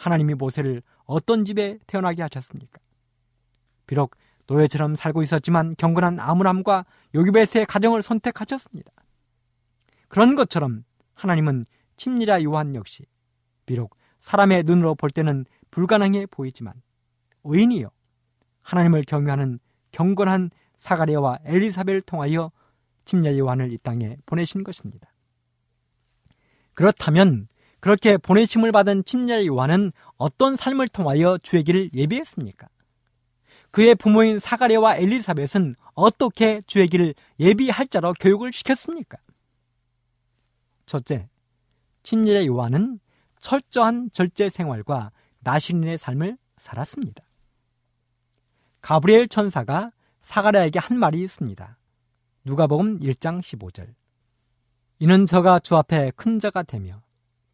[0.00, 2.80] 하나님이 모세를 어떤 집에 태어나게 하셨습니까?
[3.86, 8.90] 비록 노예처럼 살고 있었지만 경건한 아므람과 요기베스의 가정을 선택하셨습니다.
[10.08, 10.84] 그런 것처럼
[11.14, 11.66] 하나님은
[11.98, 13.04] 침례자 요한 역시
[13.66, 16.72] 비록 사람의 눈으로 볼 때는 불가능해 보이지만
[17.44, 17.90] 의인이요
[18.62, 19.58] 하나님을 경외하는
[19.92, 22.50] 경건한 사가랴와 엘리사벳을 통하여
[23.04, 25.12] 침례 요한을 이 땅에 보내신 것입니다.
[26.72, 27.48] 그렇다면
[27.80, 32.68] 그렇게 보내심을 받은 침례 요한은 어떤 삶을 통하여 주의 길을 예비했습니까?
[33.70, 39.18] 그의 부모인 사가랴와 엘리사벳은 어떻게 주의 길을 예비할 자로 교육을 시켰습니까?
[40.86, 41.28] 첫째,
[42.02, 43.00] 침례 요한은
[43.38, 47.24] 철저한 절제 생활과 나신인의 삶을 살았습니다.
[48.82, 51.78] 가브리엘 천사가 사가랴에게 한 말이 있습니다.
[52.44, 53.94] 누가복음 1장 15절.
[54.98, 57.02] 이는 저가 주 앞에 큰 자가 되며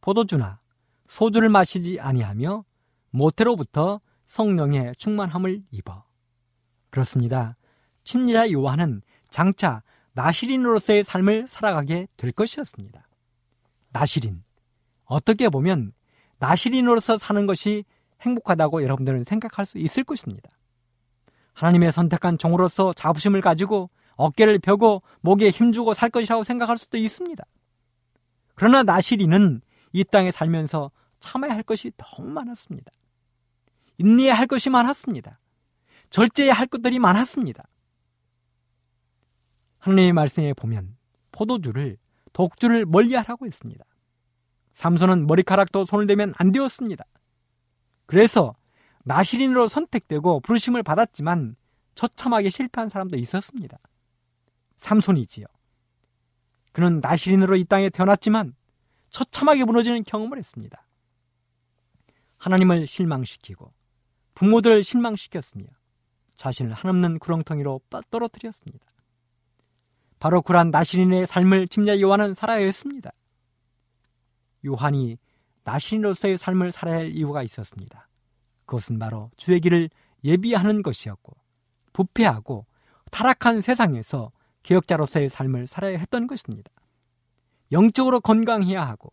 [0.07, 0.61] 포도주나
[1.09, 2.65] 소주를 마시지 아니하며
[3.11, 6.05] 모태로부터 성령의 충만함을 입어.
[6.91, 7.57] 그렇습니다.
[8.05, 13.09] 침례자 요한은 장차 나시린으로서의 삶을 살아가게 될 것이었습니다.
[13.91, 14.45] 나시린.
[15.07, 15.93] 어떻게 보면
[16.39, 17.85] 나시린으로서 사는 것이
[18.21, 20.51] 행복하다고 여러분들은 생각할 수 있을 것입니다.
[21.53, 27.45] 하나님의 선택한 종으로서 자부심을 가지고 어깨를 펴고 목에 힘주고 살 것이라고 생각할 수도 있습니다.
[28.55, 32.91] 그러나 나시린은 이 땅에 살면서 참아야 할 것이 너무 많았습니다.
[33.99, 35.39] 인내해야 할 것이 많았습니다.
[36.11, 37.65] 절제해야 할 것들이 많았습니다.
[39.79, 40.97] 하나님의 말씀에 보면
[41.33, 41.97] 포도주를
[42.33, 43.85] 독주를 멀리하라고 했습니다.
[44.73, 47.05] 삼손은 머리카락도 손을 대면 안 되었습니다.
[48.07, 48.55] 그래서
[49.05, 51.55] 나시린으로 선택되고 부르심을 받았지만
[51.95, 53.79] 처참하게 실패한 사람도 있었습니다.
[54.79, 55.47] 삼손이지요.
[56.73, 58.55] 그는 나시린으로 이 땅에 태어났지만
[59.17, 60.85] 처참하게 무너지는 경험을 했습니다.
[62.37, 63.73] 하나님을 실망시키고
[64.35, 65.65] 부모들을 실망시켰으며
[66.35, 68.85] 자신을 한없는 구렁텅이로 떨어뜨렸습니다.
[70.19, 73.11] 바로 그러한 나시린의 삶을 침례 요한은 살아야 했습니다.
[74.67, 75.17] 요한이
[75.65, 78.11] 나시린으로서의 삶을 살아야 할 이유가 있었습니다.
[78.67, 79.89] 그것은 바로 주의 길을
[80.25, 81.35] 예비하는 것이었고
[81.95, 82.67] 부패하고
[83.11, 84.31] 타락한 세상에서
[84.63, 86.71] 개혁자로서의 삶을 살아야 했던 것입니다.
[87.73, 89.13] 영적으로 건강해야 하고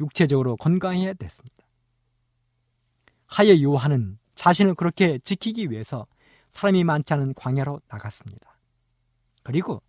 [0.00, 1.56] 육체적으로 건강해야 됐습니다.
[3.26, 6.06] 하여 요한은 자신을 그렇게 지키기 위해서
[6.52, 8.58] 사람이 많지 않은 광야로 나갔습니다.
[9.42, 9.82] 그리고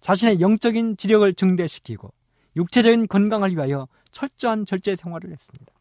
[0.00, 2.12] 자신의 영적인 지력을 증대시키고
[2.56, 5.72] 육체적인 건강을 위하여 철저한 절제 생활을 했습니다.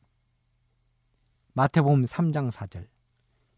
[1.54, 2.88] 마태복음 3장 4절.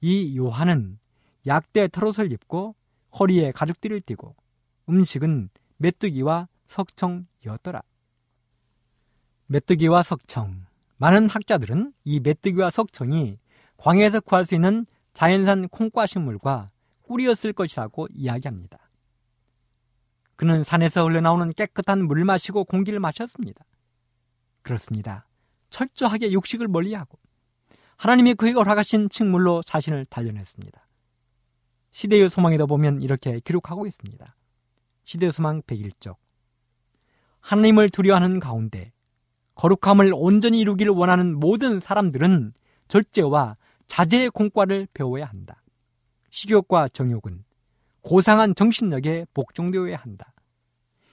[0.02, 1.00] 이 요한은
[1.48, 2.76] 약대 털옷을 입고
[3.20, 4.36] 허리에 가죽띠를 띠고
[4.90, 7.82] 음식은 메뚜기와 석청이었더라.
[9.52, 10.64] 메뚜기와 석청.
[10.98, 13.40] 많은 학자들은 이 메뚜기와 석청이
[13.78, 16.70] 광야에서 구할 수 있는 자연산 콩과 식물과
[17.02, 18.78] 꿀이었을 것이라고 이야기합니다.
[20.36, 23.66] 그는 산에서 흘러나오는 깨끗한 물을 마시고 공기를 마셨습니다.
[24.62, 25.28] 그렇습니다.
[25.72, 27.18] 철저하게 육식을 멀리하고
[27.98, 30.88] 하나님이 그에게 허락하신 식물로 자신을 단련했습니다.
[31.90, 34.36] 시대의 소망에도 보면 이렇게 기록하고 있습니다.
[35.06, 36.18] 시대의 소망 101쪽
[37.40, 38.94] 하나님을 두려워하는 가운데
[39.60, 42.54] 거룩함을 온전히 이루기를 원하는 모든 사람들은
[42.88, 45.62] 절제와 자제의 공과를 배워야 한다.
[46.30, 47.44] 식욕과 정욕은
[48.00, 50.32] 고상한 정신력에 복종되어야 한다.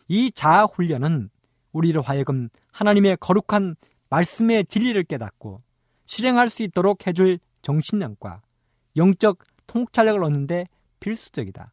[0.06, 1.28] 이 자아 훈련은
[1.72, 3.74] 우리를 하여금 하나님의 거룩한
[4.10, 5.62] 말씀의 진리를 깨닫고
[6.04, 8.42] 실행할 수 있도록 해줄 정신력과
[8.96, 10.68] 영적 통찰력을 얻는데
[11.00, 11.72] 필수적이다.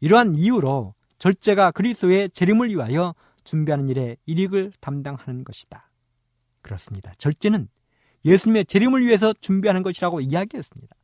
[0.00, 5.91] 이러한 이유로 절제가 그리스도의 재림을 위하여 준비하는 일에 일익을 담당하는 것이다.
[6.62, 7.12] 그렇습니다.
[7.18, 7.68] 절제는
[8.24, 10.96] 예수님의 재림을 위해서 준비하는 것이라고 이야기했습니다.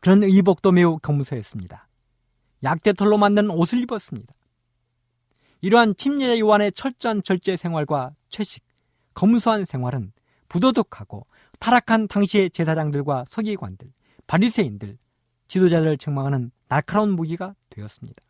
[0.00, 1.88] 그런 의복도 매우 검소했습니다.
[2.62, 4.34] 약대털로 만든 옷을 입었습니다.
[5.60, 8.62] 이러한 침례 요한의 철저한 절제 생활과 채식,
[9.14, 10.12] 검소한 생활은
[10.48, 11.26] 부도덕하고
[11.58, 13.92] 타락한 당시의 제사장들과 서기관들,
[14.26, 14.98] 바리새인들,
[15.48, 18.22] 지도자들을 책망하는 날카로운 무기가 되었습니다.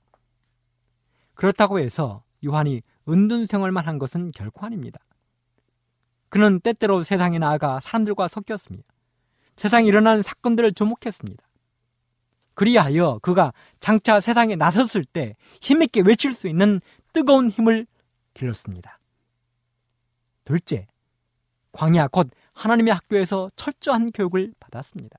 [1.35, 4.99] 그렇다고 해서 요한이 은둔 생활만 한 것은 결코 아닙니다.
[6.37, 8.87] 그는 때때로 세상에 나아가 사람들과 섞였습니다.
[9.57, 11.42] 세상에 일어나는 사건들을 주목했습니다.
[12.53, 16.83] 그리하여 그가 장차 세상에 나섰을 때 힘있게 외칠 수 있는
[17.14, 17.87] 뜨거운 힘을
[18.35, 18.99] 길렀습니다.
[20.44, 20.87] 둘째,
[21.72, 25.18] 광야 곧 하나님의 학교에서 철저한 교육을 받았습니다.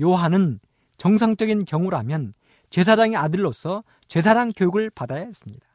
[0.00, 0.60] 요한은
[0.96, 2.34] 정상적인 경우라면
[2.70, 5.66] 제사장의 아들로서 제사장 교육을 받아야 했습니다.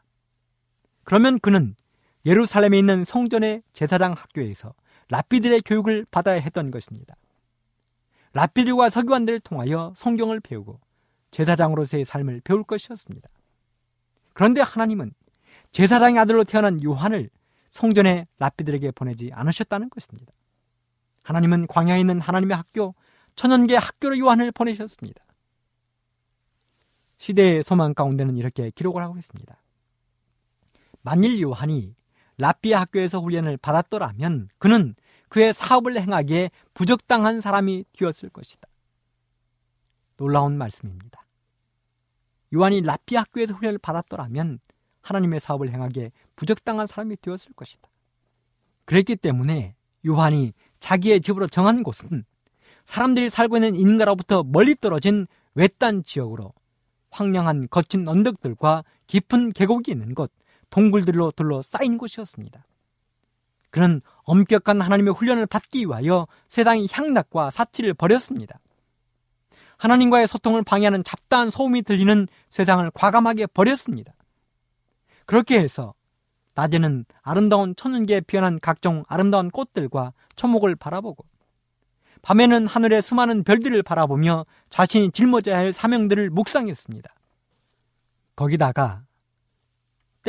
[1.04, 1.76] 그러면 그는
[2.26, 4.74] 예루살렘에 있는 성전의 제사장 학교에서
[5.10, 7.16] 라피들의 교육을 받아야 했던 것입니다.
[8.34, 10.80] 라피들과 서기관들을 통하여 성경을 배우고
[11.32, 13.30] 제사장으로서의 삶을 배울 것이었습니다.
[14.34, 15.14] 그런데 하나님은
[15.72, 17.30] 제사장의 아들로 태어난 요한을
[17.72, 20.32] 성전의 라피들에게 보내지 않으셨다는 것입니다.
[21.24, 22.96] 하나님은 광야에 있는 하나님의 학교,
[23.36, 25.24] 천연계 학교로 요한을 보내셨습니다.
[27.18, 29.62] 시대의 소망 가운데는 이렇게 기록을 하고 있습니다.
[31.02, 31.96] 만일 요한이
[32.40, 34.96] 라삐아 학교에서 훈련을 받았더라면 그는
[35.28, 38.68] 그의 사업을 행하기에 부적당한 사람이 되었을 것이다.
[40.18, 41.26] 놀라운 말씀입니다.
[42.54, 44.60] 요한이 라삐아 학교에서 훈련을 받았더라면
[45.02, 47.90] 하나님의 사업을 행하기에 부적당한 사람이 되었을 것이다.
[48.86, 49.76] 그랬기 때문에
[50.08, 52.24] 요한이 자기의 집으로 정한 곳은
[52.86, 56.54] 사람들이 살고 있는 인가로부터 멀리 떨어진 외딴 지역으로
[57.12, 60.32] 황량한 거친 언덕들과 깊은 계곡이 있는 곳,
[60.70, 62.66] 동굴들로 둘러싸인 곳이었습니다.
[63.72, 68.60] 그는 엄격한 하나님의 훈련을 받기 위하여 세상의 향락과 사치를 버렸습니다.
[69.78, 74.14] 하나님과의 소통을 방해하는 잡다한 소음이 들리는 세상을 과감하게 버렸습니다.
[75.26, 75.94] 그렇게 해서
[76.56, 81.26] 낮에는 아름다운 천연계에 피어난 각종 아름다운 꽃들과 초목을 바라보고
[82.22, 87.14] 밤에는 하늘의 수많은 별들을 바라보며 자신이 짊어져야 할 사명들을 묵상했습니다.
[88.36, 89.04] 거기다가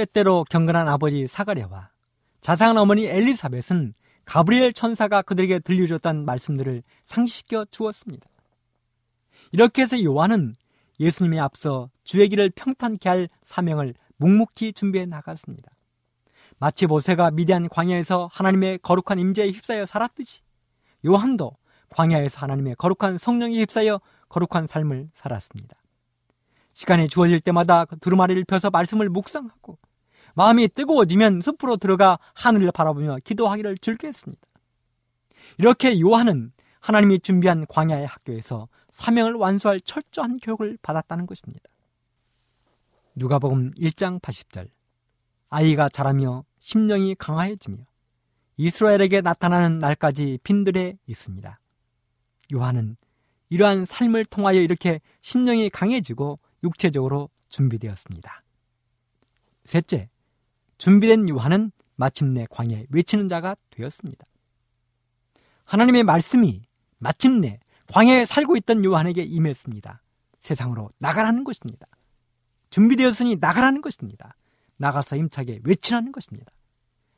[0.01, 1.91] 때때로 경건한 아버지 사가랴와
[2.41, 3.93] 자상한 어머니 엘리사벳은
[4.25, 8.27] 가브리엘 천사가 그들에게 들려줬던 말씀들을 상시켜 주었습니다.
[9.53, 10.55] 이렇게 해서 요한은
[11.01, 15.71] 예수님의 앞서 주의 길을 평탄케 할 사명을 묵묵히 준비해 나갔습니다.
[16.59, 20.43] 마치 모세가 미대한 광야에서 하나님의 거룩한 임재에 휩싸여 살았듯이
[21.07, 21.53] 요한도
[21.91, 25.77] 광야에서 하나님의 거룩한 성령에 휩싸여 거룩한 삶을 살았습니다.
[26.73, 29.79] 시간이 주어질 때마다 그 두루마리를 펴서 말씀을 묵상하고
[30.41, 34.41] 마음이 뜨거워지면 숲으로 들어가 하늘을 바라보며 기도하기를 즐겼습니다.
[35.59, 41.69] 이렇게 요한은 하나님이 준비한 광야의 학교에서 사명을 완수할 철저한 교육을 받았다는 것입니다.
[43.17, 44.71] 누가복음 1장 80절
[45.51, 47.77] 아이가 자라며 심령이 강화해지며
[48.57, 51.61] 이스라엘에게 나타나는 날까지 빈들에 있습니다.
[52.55, 52.97] 요한은
[53.51, 58.43] 이러한 삶을 통하여 이렇게 심령이 강해지고 육체적으로 준비되었습니다.
[59.65, 60.09] 셋째,
[60.81, 64.25] 준비된 요한은 마침내 광야에 외치는 자가 되었습니다.
[65.65, 66.63] 하나님의 말씀이
[66.99, 67.61] 마침내
[67.93, 70.03] 광야에 살고 있던 요한에게 임했습니다.
[70.41, 71.87] 세상으로 나가라는 것입니다.
[72.71, 74.37] 준비되었으니 나가라는 것입니다.
[74.79, 76.51] 나가서 힘차게 외치라는 것입니다.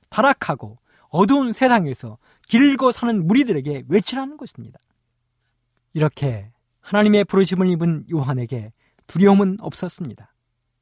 [0.08, 4.80] 타락하고 어두운 세상에서 길고 사는 무리들에게 외치라는 것입니다.
[5.94, 8.72] 이렇게 하나님의 부르심을 입은 요한에게
[9.06, 10.34] 두려움은 없었습니다.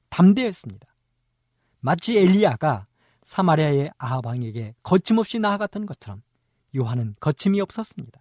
[0.09, 0.90] 담대했습니다.
[1.81, 2.87] 마치 엘리야가
[3.23, 6.23] 사마리아의 아하방에게 거침없이 나아갔던 것처럼
[6.77, 8.21] 요한은 거침이 없었습니다.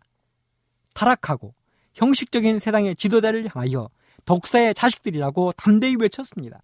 [0.94, 1.54] 타락하고
[1.94, 3.90] 형식적인 세상의 지도자를 향하여
[4.26, 6.62] 독사의 자식들이라고 담대히 외쳤습니다.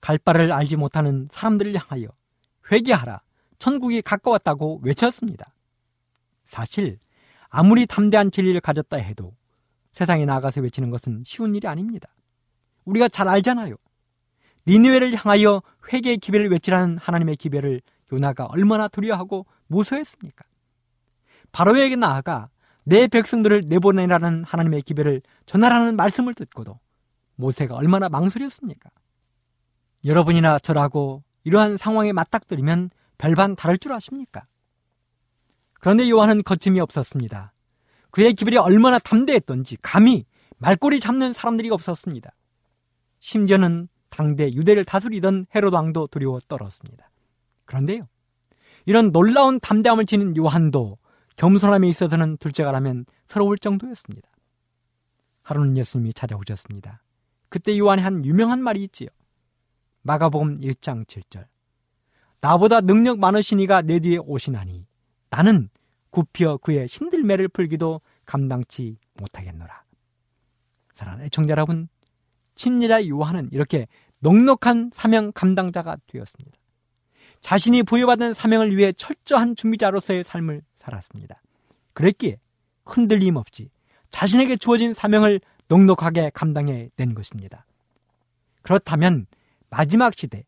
[0.00, 2.08] 갈 바를 알지 못하는 사람들을 향하여
[2.70, 3.22] 회개하라,
[3.58, 5.52] 천국이 가까웠다고 외쳤습니다.
[6.44, 6.98] 사실
[7.48, 9.34] 아무리 담대한 진리를 가졌다 해도
[9.92, 12.08] 세상에 나가서 외치는 것은 쉬운 일이 아닙니다.
[12.84, 13.76] 우리가 잘 알잖아요.
[14.66, 17.80] 니느웨를 향하여 회개의 기별을 외치라는 하나님의 기별을
[18.12, 20.44] 요나가 얼마나 두려워하고 무서워했습니까?
[21.52, 22.48] 바로에게 나아가
[22.84, 26.78] 내 백성들을 내보내라는 하나님의 기별을 전하라는 말씀을 듣고도
[27.36, 28.90] 모세가 얼마나 망설였습니까?
[30.04, 34.46] 여러분이나 저라고 이러한 상황에 맞닥뜨리면 별반 다를 줄 아십니까?
[35.80, 37.52] 그런데 요한은 거침이 없었습니다.
[38.10, 40.24] 그의 기별이 얼마나 담대했던지 감히
[40.58, 42.30] 말꼬리 잡는 사람들이 없었습니다.
[43.20, 47.10] 심지어는 당대 유대를 다스리던 헤롯 왕도 두려워 떨었습니다.
[47.66, 48.08] 그런데요.
[48.86, 50.96] 이런 놀라운 담대함을 지닌 요한도
[51.36, 54.26] 겸손함에 있어서는 둘째가라면 서러울 정도였습니다.
[55.42, 57.02] 하루는 예수님이 찾아오셨습니다.
[57.50, 59.10] 그때 요한의 한 유명한 말이 있지요.
[60.00, 61.44] 마가복음 1장 7절.
[62.40, 64.86] 나보다 능력 많으시니가 내 뒤에 오시나니
[65.28, 65.68] 나는
[66.08, 69.84] 굽혀 그의 신들매를 풀기도 감당치 못하겠노라.
[70.94, 71.88] 사랑하는 애청자 여러분,
[72.56, 73.86] 친리자 요한은 이렇게
[74.20, 76.56] 넉넉한 사명 감당자가 되었습니다.
[77.40, 81.40] 자신이 부여받은 사명을 위해 철저한 준비자로서의 삶을 살았습니다.
[81.92, 82.38] 그랬기에
[82.84, 83.70] 흔들림 없이
[84.10, 87.66] 자신에게 주어진 사명을 넉넉하게 감당해 낸 것입니다.
[88.62, 89.26] 그렇다면
[89.70, 90.44] 마지막 시대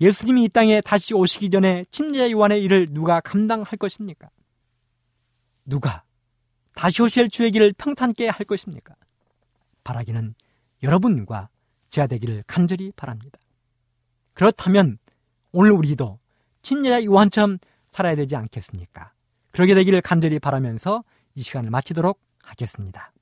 [0.00, 4.28] 예수님이 이 땅에 다시 오시기 전에 침례 요한의 일을 누가 감당할 것입니까?
[5.64, 6.02] 누가
[6.74, 8.94] 다시 오실 주의 길을 평탄케 할 것입니까?
[9.84, 10.34] 바라기는
[10.82, 11.48] 여러분과
[11.94, 13.38] 제가 되기를 간절히 바랍니다.
[14.32, 14.98] 그렇다면
[15.52, 16.18] 오늘 우리도
[16.60, 17.58] 침례 요한처럼
[17.92, 19.12] 살아야 되지 않겠습니까?
[19.52, 21.04] 그러게 되기를 간절히 바라면서
[21.36, 23.12] 이 시간을 마치도록 하겠습니다.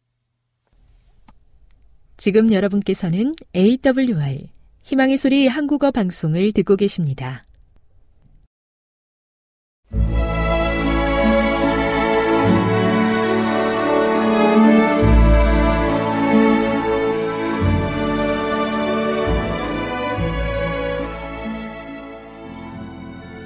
[2.17, 4.49] 지금 여러분께서는 AWR
[4.85, 7.45] 희망의 소리 한국어 방송을 듣고 계십니다.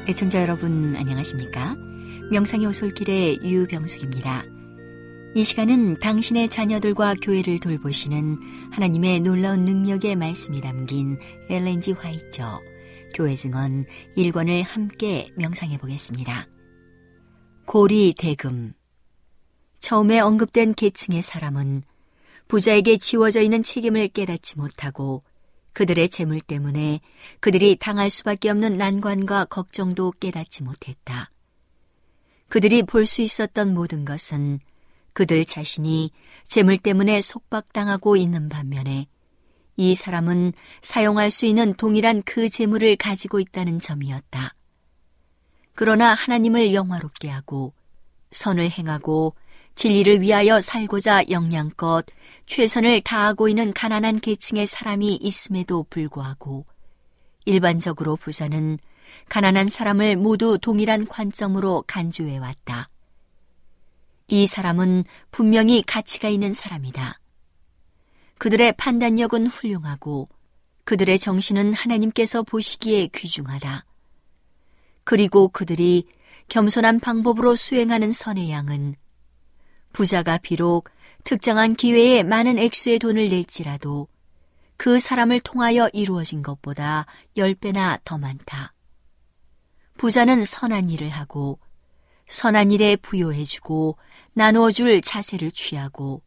[0.09, 1.75] 애청자 여러분 안녕하십니까?
[2.31, 4.45] 명상의 오솔길의 유병숙입니다.
[5.35, 8.39] 이 시간은 당신의 자녀들과 교회를 돌보시는
[8.71, 11.19] 하나님의 놀라운 능력의 말씀이 담긴
[11.51, 12.61] 엘렌지 화이처
[13.15, 13.85] 교회 증언
[14.17, 16.47] 1권을 함께 명상해 보겠습니다.
[17.67, 18.75] 고리 대금
[19.81, 21.83] 처음에 언급된 계층의 사람은
[22.47, 25.25] 부자에게 지워져 있는 책임을 깨닫지 못하고
[25.77, 27.01] 그들의 재물 때문에
[27.41, 31.31] 그들이 당할 수밖에 없는 난관과 걱정도 깨닫지 못했다.
[32.49, 34.61] 그들이 볼 수 있었던 모든 것은
[35.13, 36.13] 그들 자신이
[36.45, 39.07] 재물 때문에 속박당하고 있는 반면에
[39.77, 44.55] 이 사람은 사용할 수 있는 동일한 그 재물을 가지고 있다는 점이었다.
[45.75, 47.75] 그러나 하나님을 영화롭게 하고
[48.31, 49.35] 선을 행하고
[49.77, 52.07] 진리를 위하여 살고자 영양껏
[52.47, 56.65] 최선을 다하고 있는 가난한 계층의 사람이 있음에도 불구하고
[57.45, 58.79] 일반적으로 부자는
[59.29, 62.89] 가난한 사람을 모두 동일한 관점으로 간주해 왔다.
[64.29, 67.21] 이 사람은 분명히 가치가 있는 사람이다.
[68.39, 70.29] 그들의 판단력은 훌륭하고
[70.85, 73.85] 그들의 정신은 하나님께서 보시기에 귀중하다.
[75.05, 76.07] 그리고 그들이
[76.49, 78.97] 겸손한 방법으로 수행하는 선의 양은
[79.97, 80.91] 부자가 비록
[81.25, 84.09] 특정한 기회에 많은 액수의 돈을 낼지라도
[84.77, 88.75] 그 사람을 통하여 이루어진 것보다 10배나 더 많다.
[89.97, 91.59] 부자는 선한 일을 하고
[92.29, 93.97] 선한 일에 부여해주고
[94.35, 96.21] 나누어줄 자세를 취하고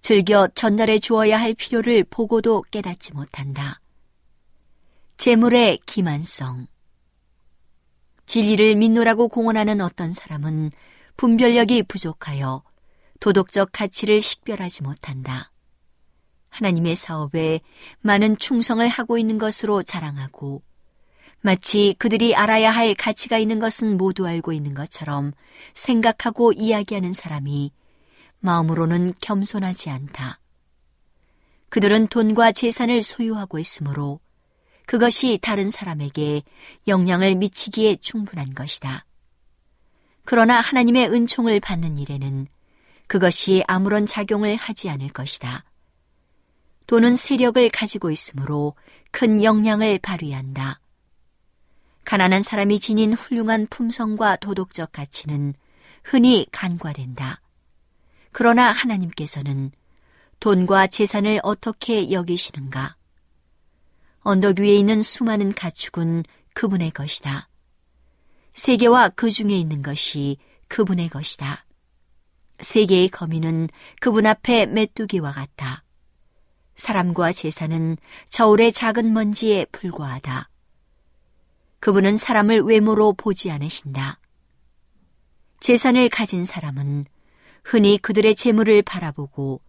[0.00, 3.82] 즐겨 전달해 주어야 할 필요를 보고도 깨닫지 못한다.
[5.18, 6.68] 재물의 기만성
[8.24, 10.70] 진리를 믿노라고 공언하는 어떤 사람은
[11.18, 12.62] 분별력이 부족하여
[13.24, 15.50] 도덕적 가치를 식별하지 못한다.
[16.50, 17.60] 하나님의 사업에
[18.00, 20.62] 많은 충성을 하고 있는 것으로 자랑하고
[21.40, 25.32] 마치 그들이 알아야 할 가치가 있는 것은 모두 알고 있는 것처럼
[25.72, 27.72] 생각하고 이야기하는 사람이
[28.40, 30.38] 마음으로는 겸손하지 않다.
[31.70, 34.20] 그들은 돈과 재산을 소유하고 있으므로
[34.84, 36.42] 그것이 다른 사람에게
[36.86, 39.06] 영향을 미치기에 충분한 것이다.
[40.26, 42.48] 그러나 하나님의 은총을 받는 일에는
[43.06, 45.64] 그것이 아무런 작용을 하지 않을 것이다.
[46.86, 48.74] 돈은 세력을 가지고 있으므로
[49.10, 50.80] 큰 영향을 발휘한다.
[52.04, 55.54] 가난한 사람이 지닌 훌륭한 품성과 도덕적 가치는
[56.02, 57.40] 흔히 간과된다.
[58.32, 59.70] 그러나 하나님께서는
[60.40, 62.96] 돈과 재산을 어떻게 여기시는가?
[64.20, 66.24] 언덕 위에 있는 수많은 가축은
[66.54, 67.48] 그분의 것이다.
[68.52, 70.36] 세계와 그 중에 있는 것이
[70.68, 71.64] 그분의 것이다.
[72.64, 73.68] 세계의 거미는
[74.00, 75.84] 그분 앞에 메뚜기와 같다.
[76.74, 77.96] 사람과 재산은
[78.28, 80.48] 저울의 작은 먼지에 불과하다.
[81.78, 84.18] 그분은 사람을 외모로 보지 않으신다.
[85.60, 87.04] 재산을 가진 사람은
[87.62, 89.60] 흔히 그들의 재물을 바라보고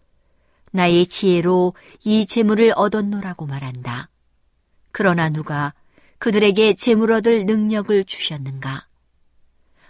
[0.72, 1.74] 나의 지혜로
[2.04, 4.10] 이 재물을 얻었노라고 말한다.
[4.92, 5.74] 그러나 누가
[6.18, 8.88] 그들에게 재물 얻을 능력을 주셨는가?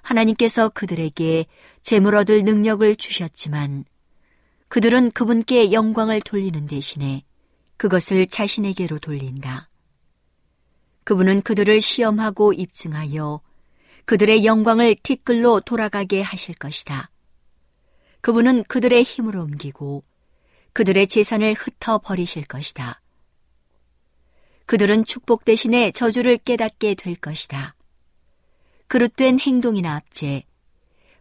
[0.01, 1.45] 하나님께서 그들에게
[1.85, 3.85] 재물 얻을 능력을 주셨지만
[4.69, 7.23] 그들은 그분께 영광을 돌리는 대신에
[7.77, 9.69] 그것을 자신에게로 돌린다.
[11.03, 13.39] 그분은 그들을 시험하고 입증하여
[14.05, 17.11] 그들의 영광을 티끌로 돌아가게 하실 것이다.
[18.21, 20.01] 그분은 그들의 힘을 옮기고
[20.73, 22.99] 그들의 재산을 흩어 버리실 것이다.
[24.65, 27.75] 그들은 축복 대신에 저주를 깨닫게 될 것이다.
[28.87, 30.45] 그릇된 행동이나 압제,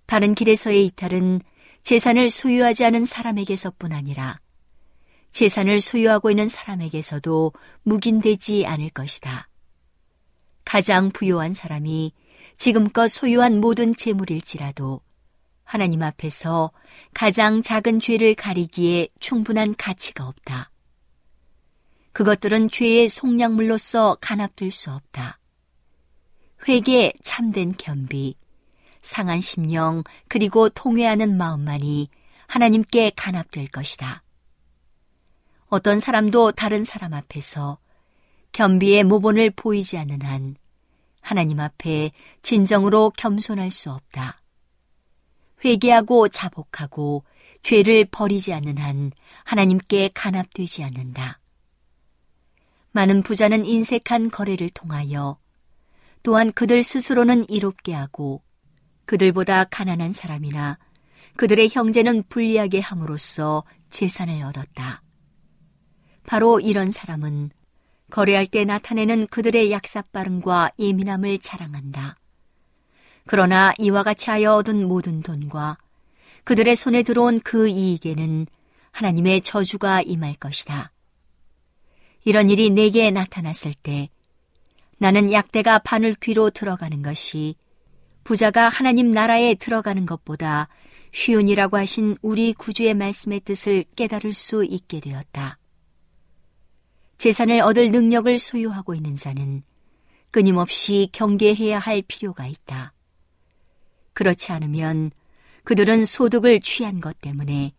[0.06, 1.40] 바른 길에서의 이탈은
[1.82, 4.40] 재산을 소유하지 않은 사람에게서뿐 아니라
[5.30, 7.52] 재산을 소유하고 있는 사람에게서도
[7.82, 9.48] 묵인되지 않을 것이다.
[10.64, 12.12] 가장 부요한 사람이
[12.56, 15.00] 지금껏 소유한 모든 재물일지라도
[15.64, 16.70] 하나님 앞에서
[17.12, 20.70] 가장 작은 죄를 가리기에 충분한 가치가 없다.
[22.12, 25.40] 그것들은 죄의 속량물로서 간합될 수 없다.
[26.68, 28.36] 회개, 참된 겸비,
[29.04, 32.08] 상한 심령, 그리고 통회하는 마음만이
[32.46, 34.22] 하나님께 간합될 것이다.
[35.66, 37.78] 어떤 사람도 다른 사람 앞에서
[38.52, 40.56] 겸비의 모본을 보이지 않는 한
[41.20, 44.40] 하나님 앞에 진정으로 겸손할 수 없다.
[45.64, 47.24] 회개하고 자복하고
[47.62, 49.12] 죄를 버리지 않는 한
[49.44, 51.40] 하나님께 간합되지 않는다.
[52.92, 55.38] 많은 부자는 인색한 거래를 통하여
[56.22, 58.42] 또한 그들 스스로는 이롭게 하고
[59.06, 60.78] 그들보다 가난한 사람이나
[61.36, 65.02] 그들의 형제는 불리하게 함으로써 재산을 얻었다.
[66.26, 67.50] 바로 이런 사람은
[68.10, 72.16] 거래할 때 나타내는 그들의 약삭빠름과 예민함을 자랑한다.
[73.26, 75.78] 그러나 이와 같이 하여 얻은 모든 돈과
[76.44, 78.46] 그들의 손에 들어온 그 이익에는
[78.92, 80.92] 하나님의 저주가 임할 것이다.
[82.24, 84.08] 이런 일이 내게 나타났을 때
[84.98, 87.56] 나는 약대가 바늘 귀로 들어가는 것이
[88.24, 90.68] 부자가 하나님 나라에 들어가는 것보다
[91.12, 95.58] 쉬운 이라고 하신 우리 구주의 말씀의 뜻을 깨달을 수 있게 되었다.
[97.18, 99.62] 재산을 얻을 능력을 소유하고 있는 자는
[100.30, 102.92] 끊임없이 경계해야 할 필요가 있다.
[104.14, 105.12] 그렇지 않으면
[105.62, 107.72] 그들은 소득을 취한 것 때문에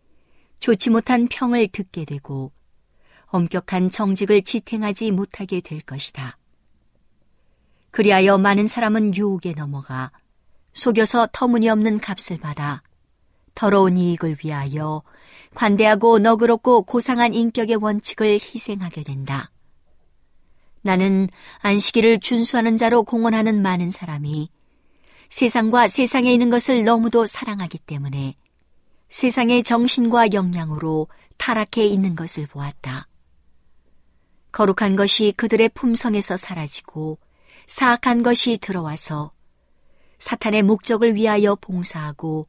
[0.60, 2.52] 좋지 못한 평을 듣게 되고
[3.26, 6.38] 엄격한 정직을 지탱하지 못하게 될 것이다.
[7.90, 10.10] 그리하여 많은 사람은 유혹에 넘어가
[10.76, 12.82] 속여서 터무니없는 값을 받아
[13.54, 15.02] 더러운 이익을 위하여
[15.54, 19.50] 관대하고 너그럽고 고상한 인격의 원칙을 희생하게 된다.
[20.82, 21.28] 나는
[21.60, 24.50] 안식일을 준수하는 자로 공언하는 많은 사람이
[25.30, 28.36] 세상과 세상에 있는 것을 너무도 사랑하기 때문에
[29.08, 31.08] 세상의 정신과 역량으로
[31.38, 33.08] 타락해 있는 것을 보았다.
[34.52, 37.18] 거룩한 것이 그들의 품성에서 사라지고
[37.66, 39.30] 사악한 것이 들어와서
[40.18, 42.46] 사탄의 목적을 위하여 봉사하고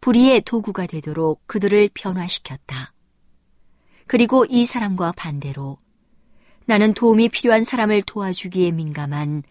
[0.00, 2.92] 불의의 도구가 되도록 그들을 변화시켰다.
[4.06, 5.78] 그리고 이 사람과 반대로
[6.66, 9.42] 나는 도움이 필요한 사람을 도와주기에 민감한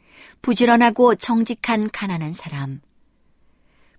[0.42, 2.82] 부지런하고 정직한 가난한 사람.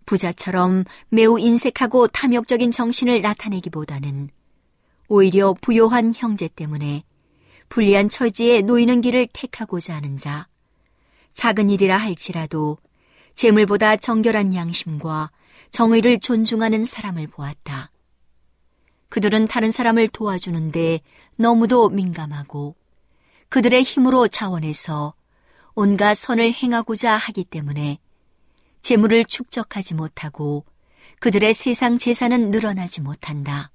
[0.07, 4.31] 부자처럼 매우 인색하고 탐욕적인 정신을 나타내기보다는
[5.09, 7.03] 오히려 부요한 형제 때문에
[7.69, 10.49] 불리한 처지에 놓이는 길을 택하고자 하는 자.
[11.35, 12.79] 작은 일이라 할지라도
[13.39, 15.30] 재물보다 정결한 양심과
[15.70, 17.93] 정의를 존중하는 사람을 보았다.
[19.11, 20.99] 그들은 다른 사람을 도와주는데
[21.36, 22.74] 너무도 민감하고
[23.49, 25.14] 그들의 힘으로 자원해서
[25.76, 28.01] 온갖 선을 행하고자 하기 때문에
[28.82, 30.64] 재물을 축적하지 못하고
[31.20, 33.70] 그들의 세상 재산은 늘어나지 못한다.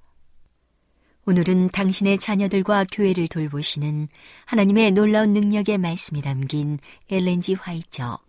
[1.25, 4.09] 오늘은 당신의 자녀들과 교회를 돌보시는
[4.43, 8.19] 하나님의 놀라운 능력의 말씀이 담긴 엘렌지 화이처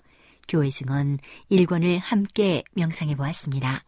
[0.48, 1.18] 교회 증언
[1.50, 3.84] 1권을 함께 명상해 보았습니다.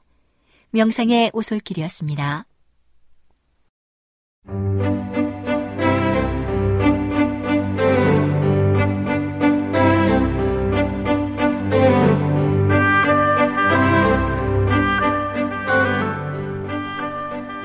[0.70, 2.46] 명상의 오솔길이었습니다.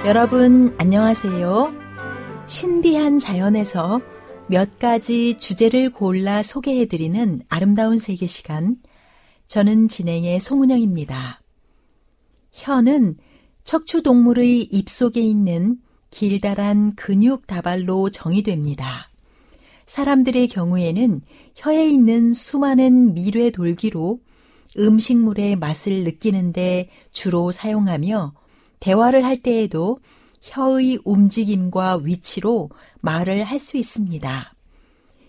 [0.04, 1.74] 여러분 안녕하세요.
[2.46, 4.02] 신비한 자연에서
[4.52, 8.76] 몇 가지 주제를 골라 소개해드리는 아름다운 세계 시간.
[9.48, 11.40] 저는 진행의 송은영입니다.
[12.52, 13.16] 혀는
[13.64, 15.78] 척추동물의 입속에 있는
[16.10, 19.10] 길다란 근육 다발로 정의됩니다.
[19.86, 21.22] 사람들의 경우에는
[21.56, 24.20] 혀에 있는 수많은 미뢰 돌기로
[24.78, 28.34] 음식물의 맛을 느끼는데 주로 사용하며
[28.82, 30.00] 대화를 할 때에도
[30.42, 32.70] 혀의 움직임과 위치로
[33.02, 34.54] 말을 할 수 있습니다.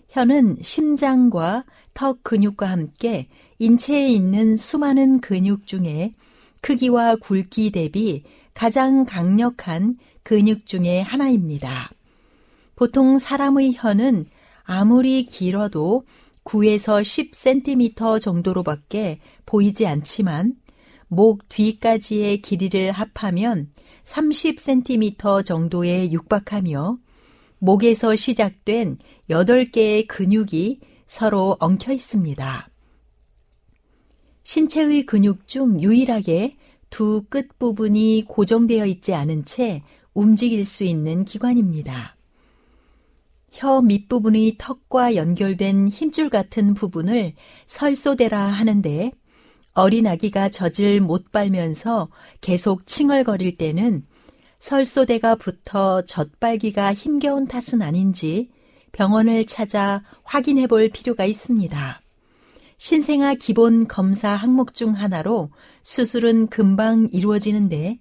[0.09, 3.27] 혀는 심장과 턱 근육과 함께
[3.59, 6.13] 인체에 있는 수많은 근육 중에
[6.61, 11.91] 크기와 굵기 대비 가장 강력한 근육 중의 하나입니다.
[12.75, 14.25] 보통 사람의 혀는
[14.63, 16.05] 아무리 길어도
[16.43, 20.55] 9에서 10cm 정도로밖에 보이지 않지만
[21.07, 23.69] 목 뒤까지의 길이를 합하면
[24.03, 26.97] 30cm 정도에 육박하며
[27.59, 28.97] 목에서 시작된
[29.29, 32.69] 8개의 근육이 서로 엉켜 있습니다.
[34.43, 36.57] 신체의 근육 중 유일하게
[36.89, 39.83] 두 끝부분이 고정되어 있지 않은 채
[40.13, 42.15] 움직일 수 있는 기관입니다.
[43.51, 47.33] 혀 밑부분의 턱과 연결된 힘줄 같은 부분을
[47.65, 49.11] 설소대라 하는데
[49.73, 52.09] 어린 아기가 젖을 못 빨면서
[52.41, 54.05] 계속 칭얼거릴 때는
[54.59, 58.49] 설소대가 붙어 젖빨기가 힘겨운 탓은 아닌지
[58.91, 62.01] 병원을 찾아 확인해 볼 필요가 있습니다.
[62.77, 65.49] 신생아 기본 검사 항목 중 하나로
[65.83, 67.99] 수술은 금방 이루어지는데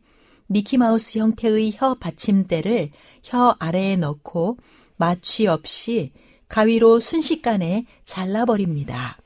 [0.49, 2.91] 미키마우스 형태의 혀 받침대를
[3.23, 4.59] 혀 아래에 넣고
[4.97, 6.13] 마취 없이
[6.49, 9.22] 가위로 순식간에 잘라버립니다.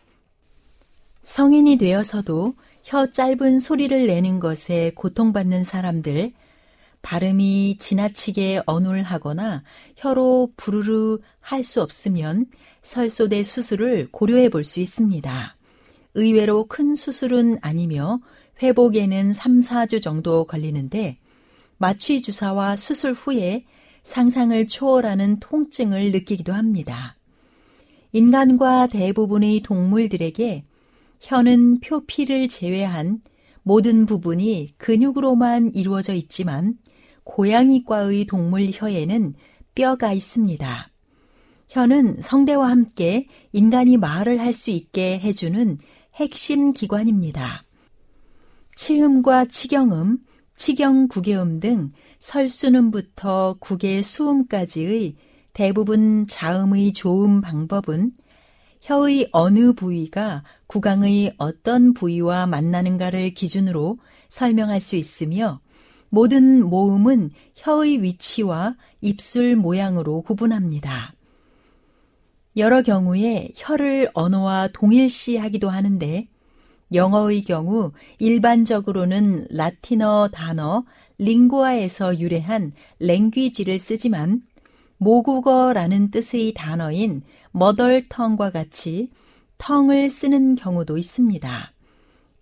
[1.27, 2.55] 성인이 되어서도
[2.85, 6.31] 혀 짧은 소리를 내는 것에 고통받는 사람들,
[7.03, 9.65] 발음이 지나치게 어눌하거나
[9.97, 12.47] 혀로 부르르 할 수 없으면
[12.83, 15.57] 설소대 수술을 고려해 볼 수 있습니다.
[16.15, 18.21] 의외로 큰 수술은 아니며
[18.63, 21.19] 회복에는 3, 4주 정도 걸리는데
[21.77, 23.65] 마취 주사와 수술 후에
[24.05, 27.17] 상상을 초월하는 통증을 느끼기도 합니다.
[28.13, 30.65] 인간과 대부분의 동물들에게
[31.21, 33.21] 혀는 표피를 제외한
[33.63, 36.75] 모든 부분이 근육으로만 이루어져 있지만
[37.25, 39.35] 고양이과의 동물 혀에는
[39.75, 40.91] 뼈가 있습니다.
[41.69, 45.79] 혀는 성대와 함께 인간이 말을 할 수 있게 해주는
[46.15, 47.65] 핵심 기관입니다.
[48.77, 50.19] 치음과 치경음,
[50.57, 55.17] 치경구개음 등 설수음부터 국의 수음까지의
[55.53, 58.13] 대부분 자음의 조음 방법은
[58.87, 65.61] 혀의 어느 부위가 구강의 어떤 부위와 만나는가를 기준으로 설명할 수 있으며
[66.09, 71.15] 모든 모음은 혀의 위치와 입술 모양으로 구분합니다.
[72.57, 76.29] 여러 경우에 혀를 언어와 동일시 하기도 하는데
[76.95, 80.85] 영어의 경우 일반적으로는 라틴어 단어
[81.19, 84.43] 링구아에서 유래한 랭귀지를 쓰지만
[84.99, 87.23] 모국어라는 뜻의 단어인
[87.57, 89.09] 머덜텅과 같이
[89.57, 91.73] 텅을 쓰는 경우도 있습니다.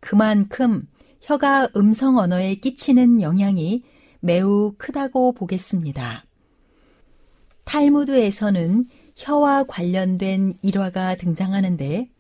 [0.01, 0.89] 그만큼
[1.21, 3.85] 혀가 음성 언어에 끼치는 영향이
[4.19, 6.25] 매우 크다고 보겠습니다.
[7.62, 12.11] 탈무드에서는 혀와 관련된 일화가 등장하는데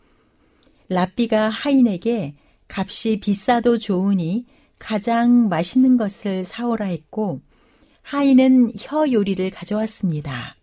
[0.88, 2.36] 랍비가 하인에게
[2.68, 4.46] 값이 비싸도 좋으니
[4.78, 7.40] 가장 맛있는 것을 사오라 했고
[8.02, 10.54] 하인은 혀 요리를 가져왔습니다.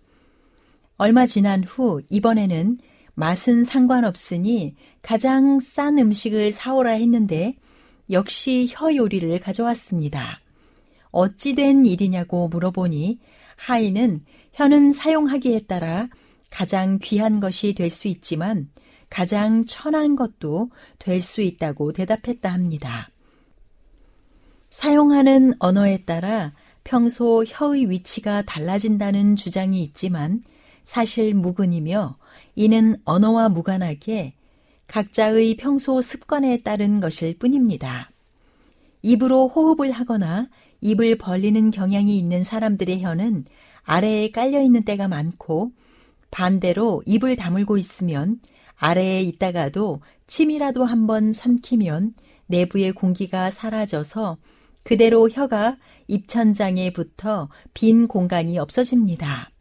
[1.01, 2.77] 얼마 지난 후 이번에는
[3.15, 7.55] 맛은 상관없으니 가장 싼 음식을 사오라 했는데
[8.11, 10.41] 역시 혀 요리를 가져왔습니다.
[11.09, 13.17] 어찌된 일이냐고 물어보니
[13.55, 14.23] 하인은
[14.53, 16.07] 혀는 사용하기에 따라
[16.51, 18.69] 가장 귀한 것이 될 수 있지만
[19.09, 23.09] 가장 천한 것도 될 수 있다고 대답했다 합니다.
[24.69, 30.43] 사용하는 언어에 따라 평소 혀의 위치가 달라진다는 주장이 있지만
[30.91, 32.17] 사실 무근이며
[32.53, 34.33] 이는 언어와 무관하게
[34.87, 38.11] 각자의 평소 습관에 따른 것일 뿐입니다.
[39.01, 40.49] 입으로 호흡을 하거나
[40.81, 43.45] 입을 벌리는 경향이 있는 사람들의 혀는
[43.83, 45.71] 아래에 깔려 있는 때가 많고
[46.29, 48.41] 반대로 입을 다물고 있으면
[48.75, 52.15] 아래에 있다가도 침이라도 한번 삼키면
[52.47, 54.39] 내부의 공기가 사라져서
[54.83, 55.77] 그대로 혀가
[56.09, 59.51] 입천장에 붙어 빈 공간이 없어집니다.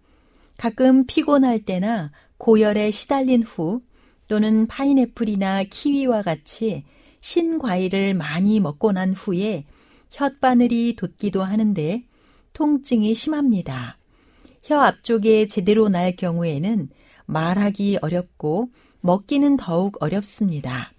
[0.61, 3.81] 가끔 피곤할 때나 고열에 시달린 후
[4.29, 6.85] 또는 파인애플이나 키위와 같이
[7.23, 9.65] 신과일을 많이 먹고 난 후에
[10.11, 12.05] 혓바늘이 돋기도 하는데
[12.53, 13.97] 통증이 심합니다.
[14.63, 16.91] 혀 앞쪽에 제대로 날 경우에는
[17.25, 18.69] 말하기 어렵고
[19.01, 20.93] 먹기는 더욱 어렵습니다.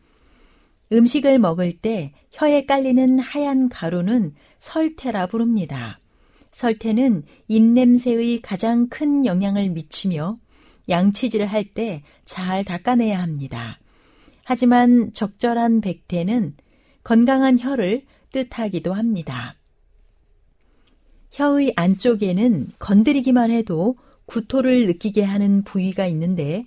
[0.92, 6.01] 음식을 먹을 때 혀에 깔리는 하얀 가루는 설태라 부릅니다.
[6.52, 10.38] 설태는 입냄새의 가장 큰 영향을 미치며
[10.90, 13.80] 양치질을 할 때 잘 닦아내야 합니다.
[14.44, 16.56] 하지만 적절한 백태는
[17.04, 19.56] 건강한 혀를 뜻하기도 합니다.
[21.32, 23.96] 혀의 안쪽에는 건드리기만 해도
[24.26, 26.66] 구토를 느끼게 하는 부위가 있는데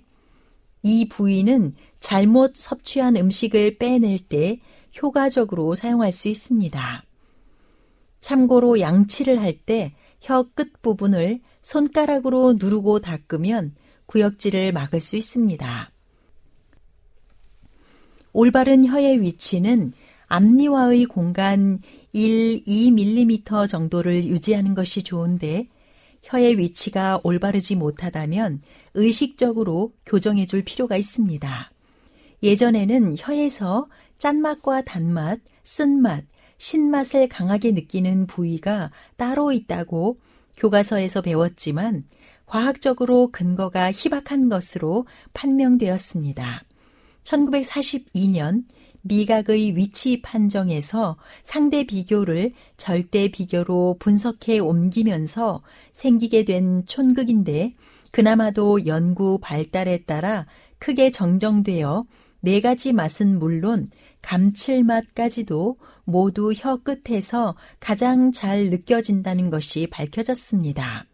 [0.81, 4.59] 이 부위는 잘못 섭취한 음식을 빼낼 때
[5.01, 7.04] 효과적으로 사용할 수 있습니다.
[8.25, 9.93] 참고로 양치를 할 때
[10.25, 13.75] 혀 끝부분을 손가락으로 누르고 닦으면
[14.07, 15.91] 구역질을 막을 수 있습니다.
[18.33, 19.93] 올바른 혀의 위치는
[20.25, 21.79] 앞니와의 공간
[22.13, 25.67] 1, 2mm 정도를 유지하는 것이 좋은데
[26.23, 28.61] 혀의 위치가 올바르지 못하다면
[28.95, 31.71] 의식적으로 교정해 줄 필요가 있습니다.
[32.41, 36.25] 예전에는 혀에서 짠맛과 단맛, 쓴맛,
[36.57, 40.19] 신맛을 강하게 느끼는 부위가 따로 있다고
[40.57, 42.05] 교과서에서 배웠지만
[42.45, 46.63] 과학적으로 근거가 희박한 것으로 판명되었습니다.
[47.23, 48.63] 1942년
[49.01, 55.61] 미각의 위치 판정에서 상대 비교를 절대 비교로 분석해 옮기면서
[55.93, 57.75] 생기게 된 촌극인데
[58.11, 60.47] 그나마도 연구 발달에 따라
[60.79, 62.05] 크게 정정되어
[62.41, 63.87] 네 가지 맛은 물론
[64.21, 71.05] 감칠맛까지도 모두 혀 끝에서 가장 잘 느껴진다는 것이 밝혀졌습니다.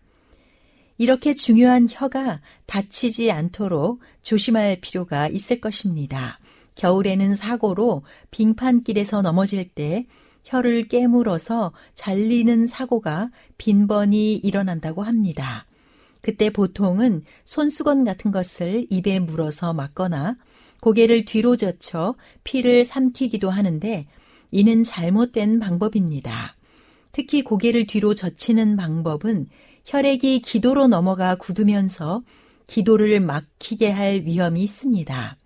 [0.97, 6.39] 이렇게 중요한 혀가 다치지 않도록 조심할 필요가 있을 것입니다.
[6.75, 10.05] 겨울에는 사고로 빙판길에서 넘어질 때
[10.43, 15.65] 혀를 깨물어서 잘리는 사고가 빈번히 일어난다고 합니다.
[16.21, 20.37] 그때 보통은 손수건 같은 것을 입에 물어서 맞거나
[20.81, 24.07] 고개를 뒤로 젖혀 피를 삼키기도 하는데
[24.51, 26.55] 이는 잘못된 방법입니다.
[27.11, 29.47] 특히 고개를 뒤로 젖히는 방법은
[29.85, 32.23] 혈액이 기도로 넘어가 굳으면서
[32.67, 35.37] 기도를 막히게 할 위험이 있습니다.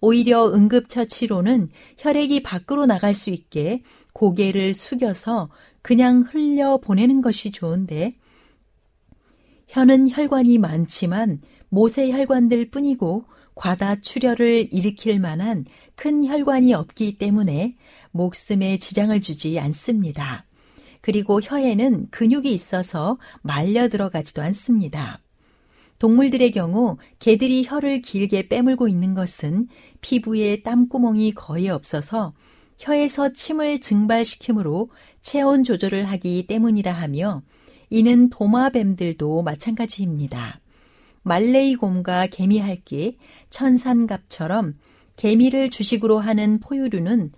[0.00, 1.68] 오히려 응급처치로는
[1.98, 3.82] 혈액이 밖으로 나갈 수 있게
[4.12, 5.48] 고개를 숙여서
[5.82, 8.14] 그냥 흘려 보내는 것이 좋은데
[9.68, 13.24] 혀는 혈관이 많지만 모세 혈관들 뿐이고
[13.54, 15.64] 과다 출혈을 일으킬 만한
[15.96, 17.76] 큰 혈관이 없기 때문에
[18.12, 20.44] 목숨에 지장을 주지 않습니다.
[21.00, 25.20] 그리고 혀에는 근육이 있어서 말려 들어가지도 않습니다.
[25.98, 29.68] 동물들의 경우 개들이 혀를 길게 빼물고 있는 것은
[30.00, 32.34] 피부에 땀구멍이 거의 없어서
[32.78, 34.90] 혀에서 침을 증발시키므로
[35.20, 37.42] 체온 조절을 하기 때문이라 하며
[37.90, 40.60] 이는 도마뱀들도 마찬가지입니다.
[41.22, 43.18] 말레이곰과 개미할기,
[43.50, 44.78] 천산갑처럼
[45.16, 47.32] 개미를 주식으로 하는 포유류는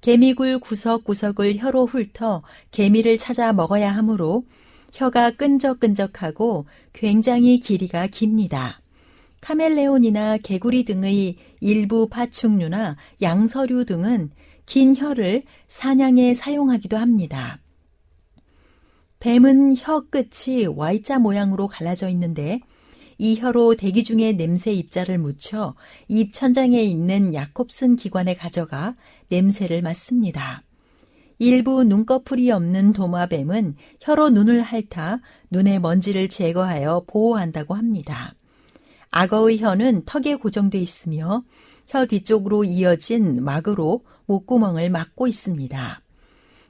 [0.00, 4.44] 개미굴 구석구석을 혀로 훑어 개미를 찾아 먹어야 하므로
[4.92, 8.80] 혀가 끈적끈적하고 굉장히 길이가 깁니다.
[9.40, 14.30] 카멜레온이나 개구리 등의 일부 파충류나 양서류 등은
[14.64, 17.60] 긴 혀를 사냥에 사용하기도 합니다.
[19.20, 22.60] 뱀은 혀 끝이 Y자 모양으로 갈라져 있는데
[23.18, 25.74] 이 혀로 대기 중에 냄새 입자를 묻혀
[26.08, 28.94] 입 천장에 있는 야콥슨 기관에 가져가
[29.28, 30.62] 냄새를 맡습니다.
[31.38, 38.34] 일부 눈꺼풀이 없는 도마뱀은 혀로 눈을 핥아 눈의 먼지를 제거하여 보호한다고 합니다.
[39.10, 41.44] 악어의 혀는 턱에 고정돼 있으며
[41.88, 46.02] 혀 뒤쪽으로 이어진 막으로 목구멍을 막고 있습니다.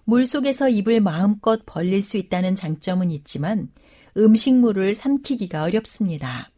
[0.04, 3.70] 물 속에서 입을 마음껏 벌릴 수 있다는 장점은 있지만
[4.16, 6.50] 음식물을 삼키기가 어렵습니다.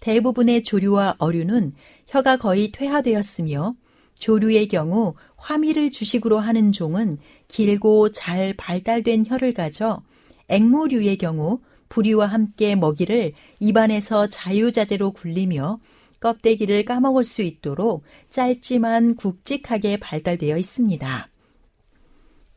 [0.00, 1.74] 대부분의 조류와 어류는
[2.06, 3.74] 혀가 거의 퇴화되었으며
[4.14, 10.02] 조류의 경우 화미를 주식으로 하는 종은 길고 잘 발달된 혀를 가져
[10.48, 15.80] 앵무류의 경우 부리와 함께 먹이를 입안에서 자유자재로 굴리며
[16.20, 21.28] 껍데기를 까먹을 수 있도록 짧지만 굵직하게 발달되어 있습니다.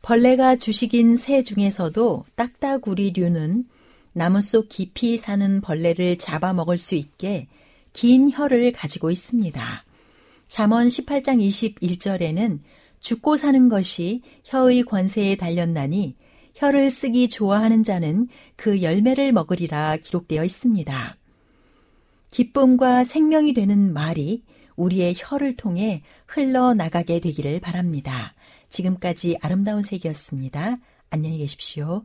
[0.02, 3.66] 벌레가 주식인 새 중에서도 딱따구리류는
[4.12, 7.48] 나무 속 깊이 사는 벌레를 잡아먹을 수 있게
[7.92, 9.84] 긴 혀를 가지고 있습니다.
[10.48, 11.40] 잠언 18장
[11.80, 12.60] 21절에는
[13.00, 16.16] 죽고 사는 것이 혀의 권세에 달렸나니
[16.54, 21.16] 혀를 쓰기 좋아하는 자는 그 열매를 먹으리라 기록되어 있습니다.
[22.30, 24.44] 기쁨과 생명이 되는 말이
[24.76, 28.34] 우리의 혀를 통해 흘러나가게 되기를 바랍니다.
[28.68, 30.78] 지금까지 아름다운 색이었습니다.
[31.10, 32.04] 안녕히 계십시오.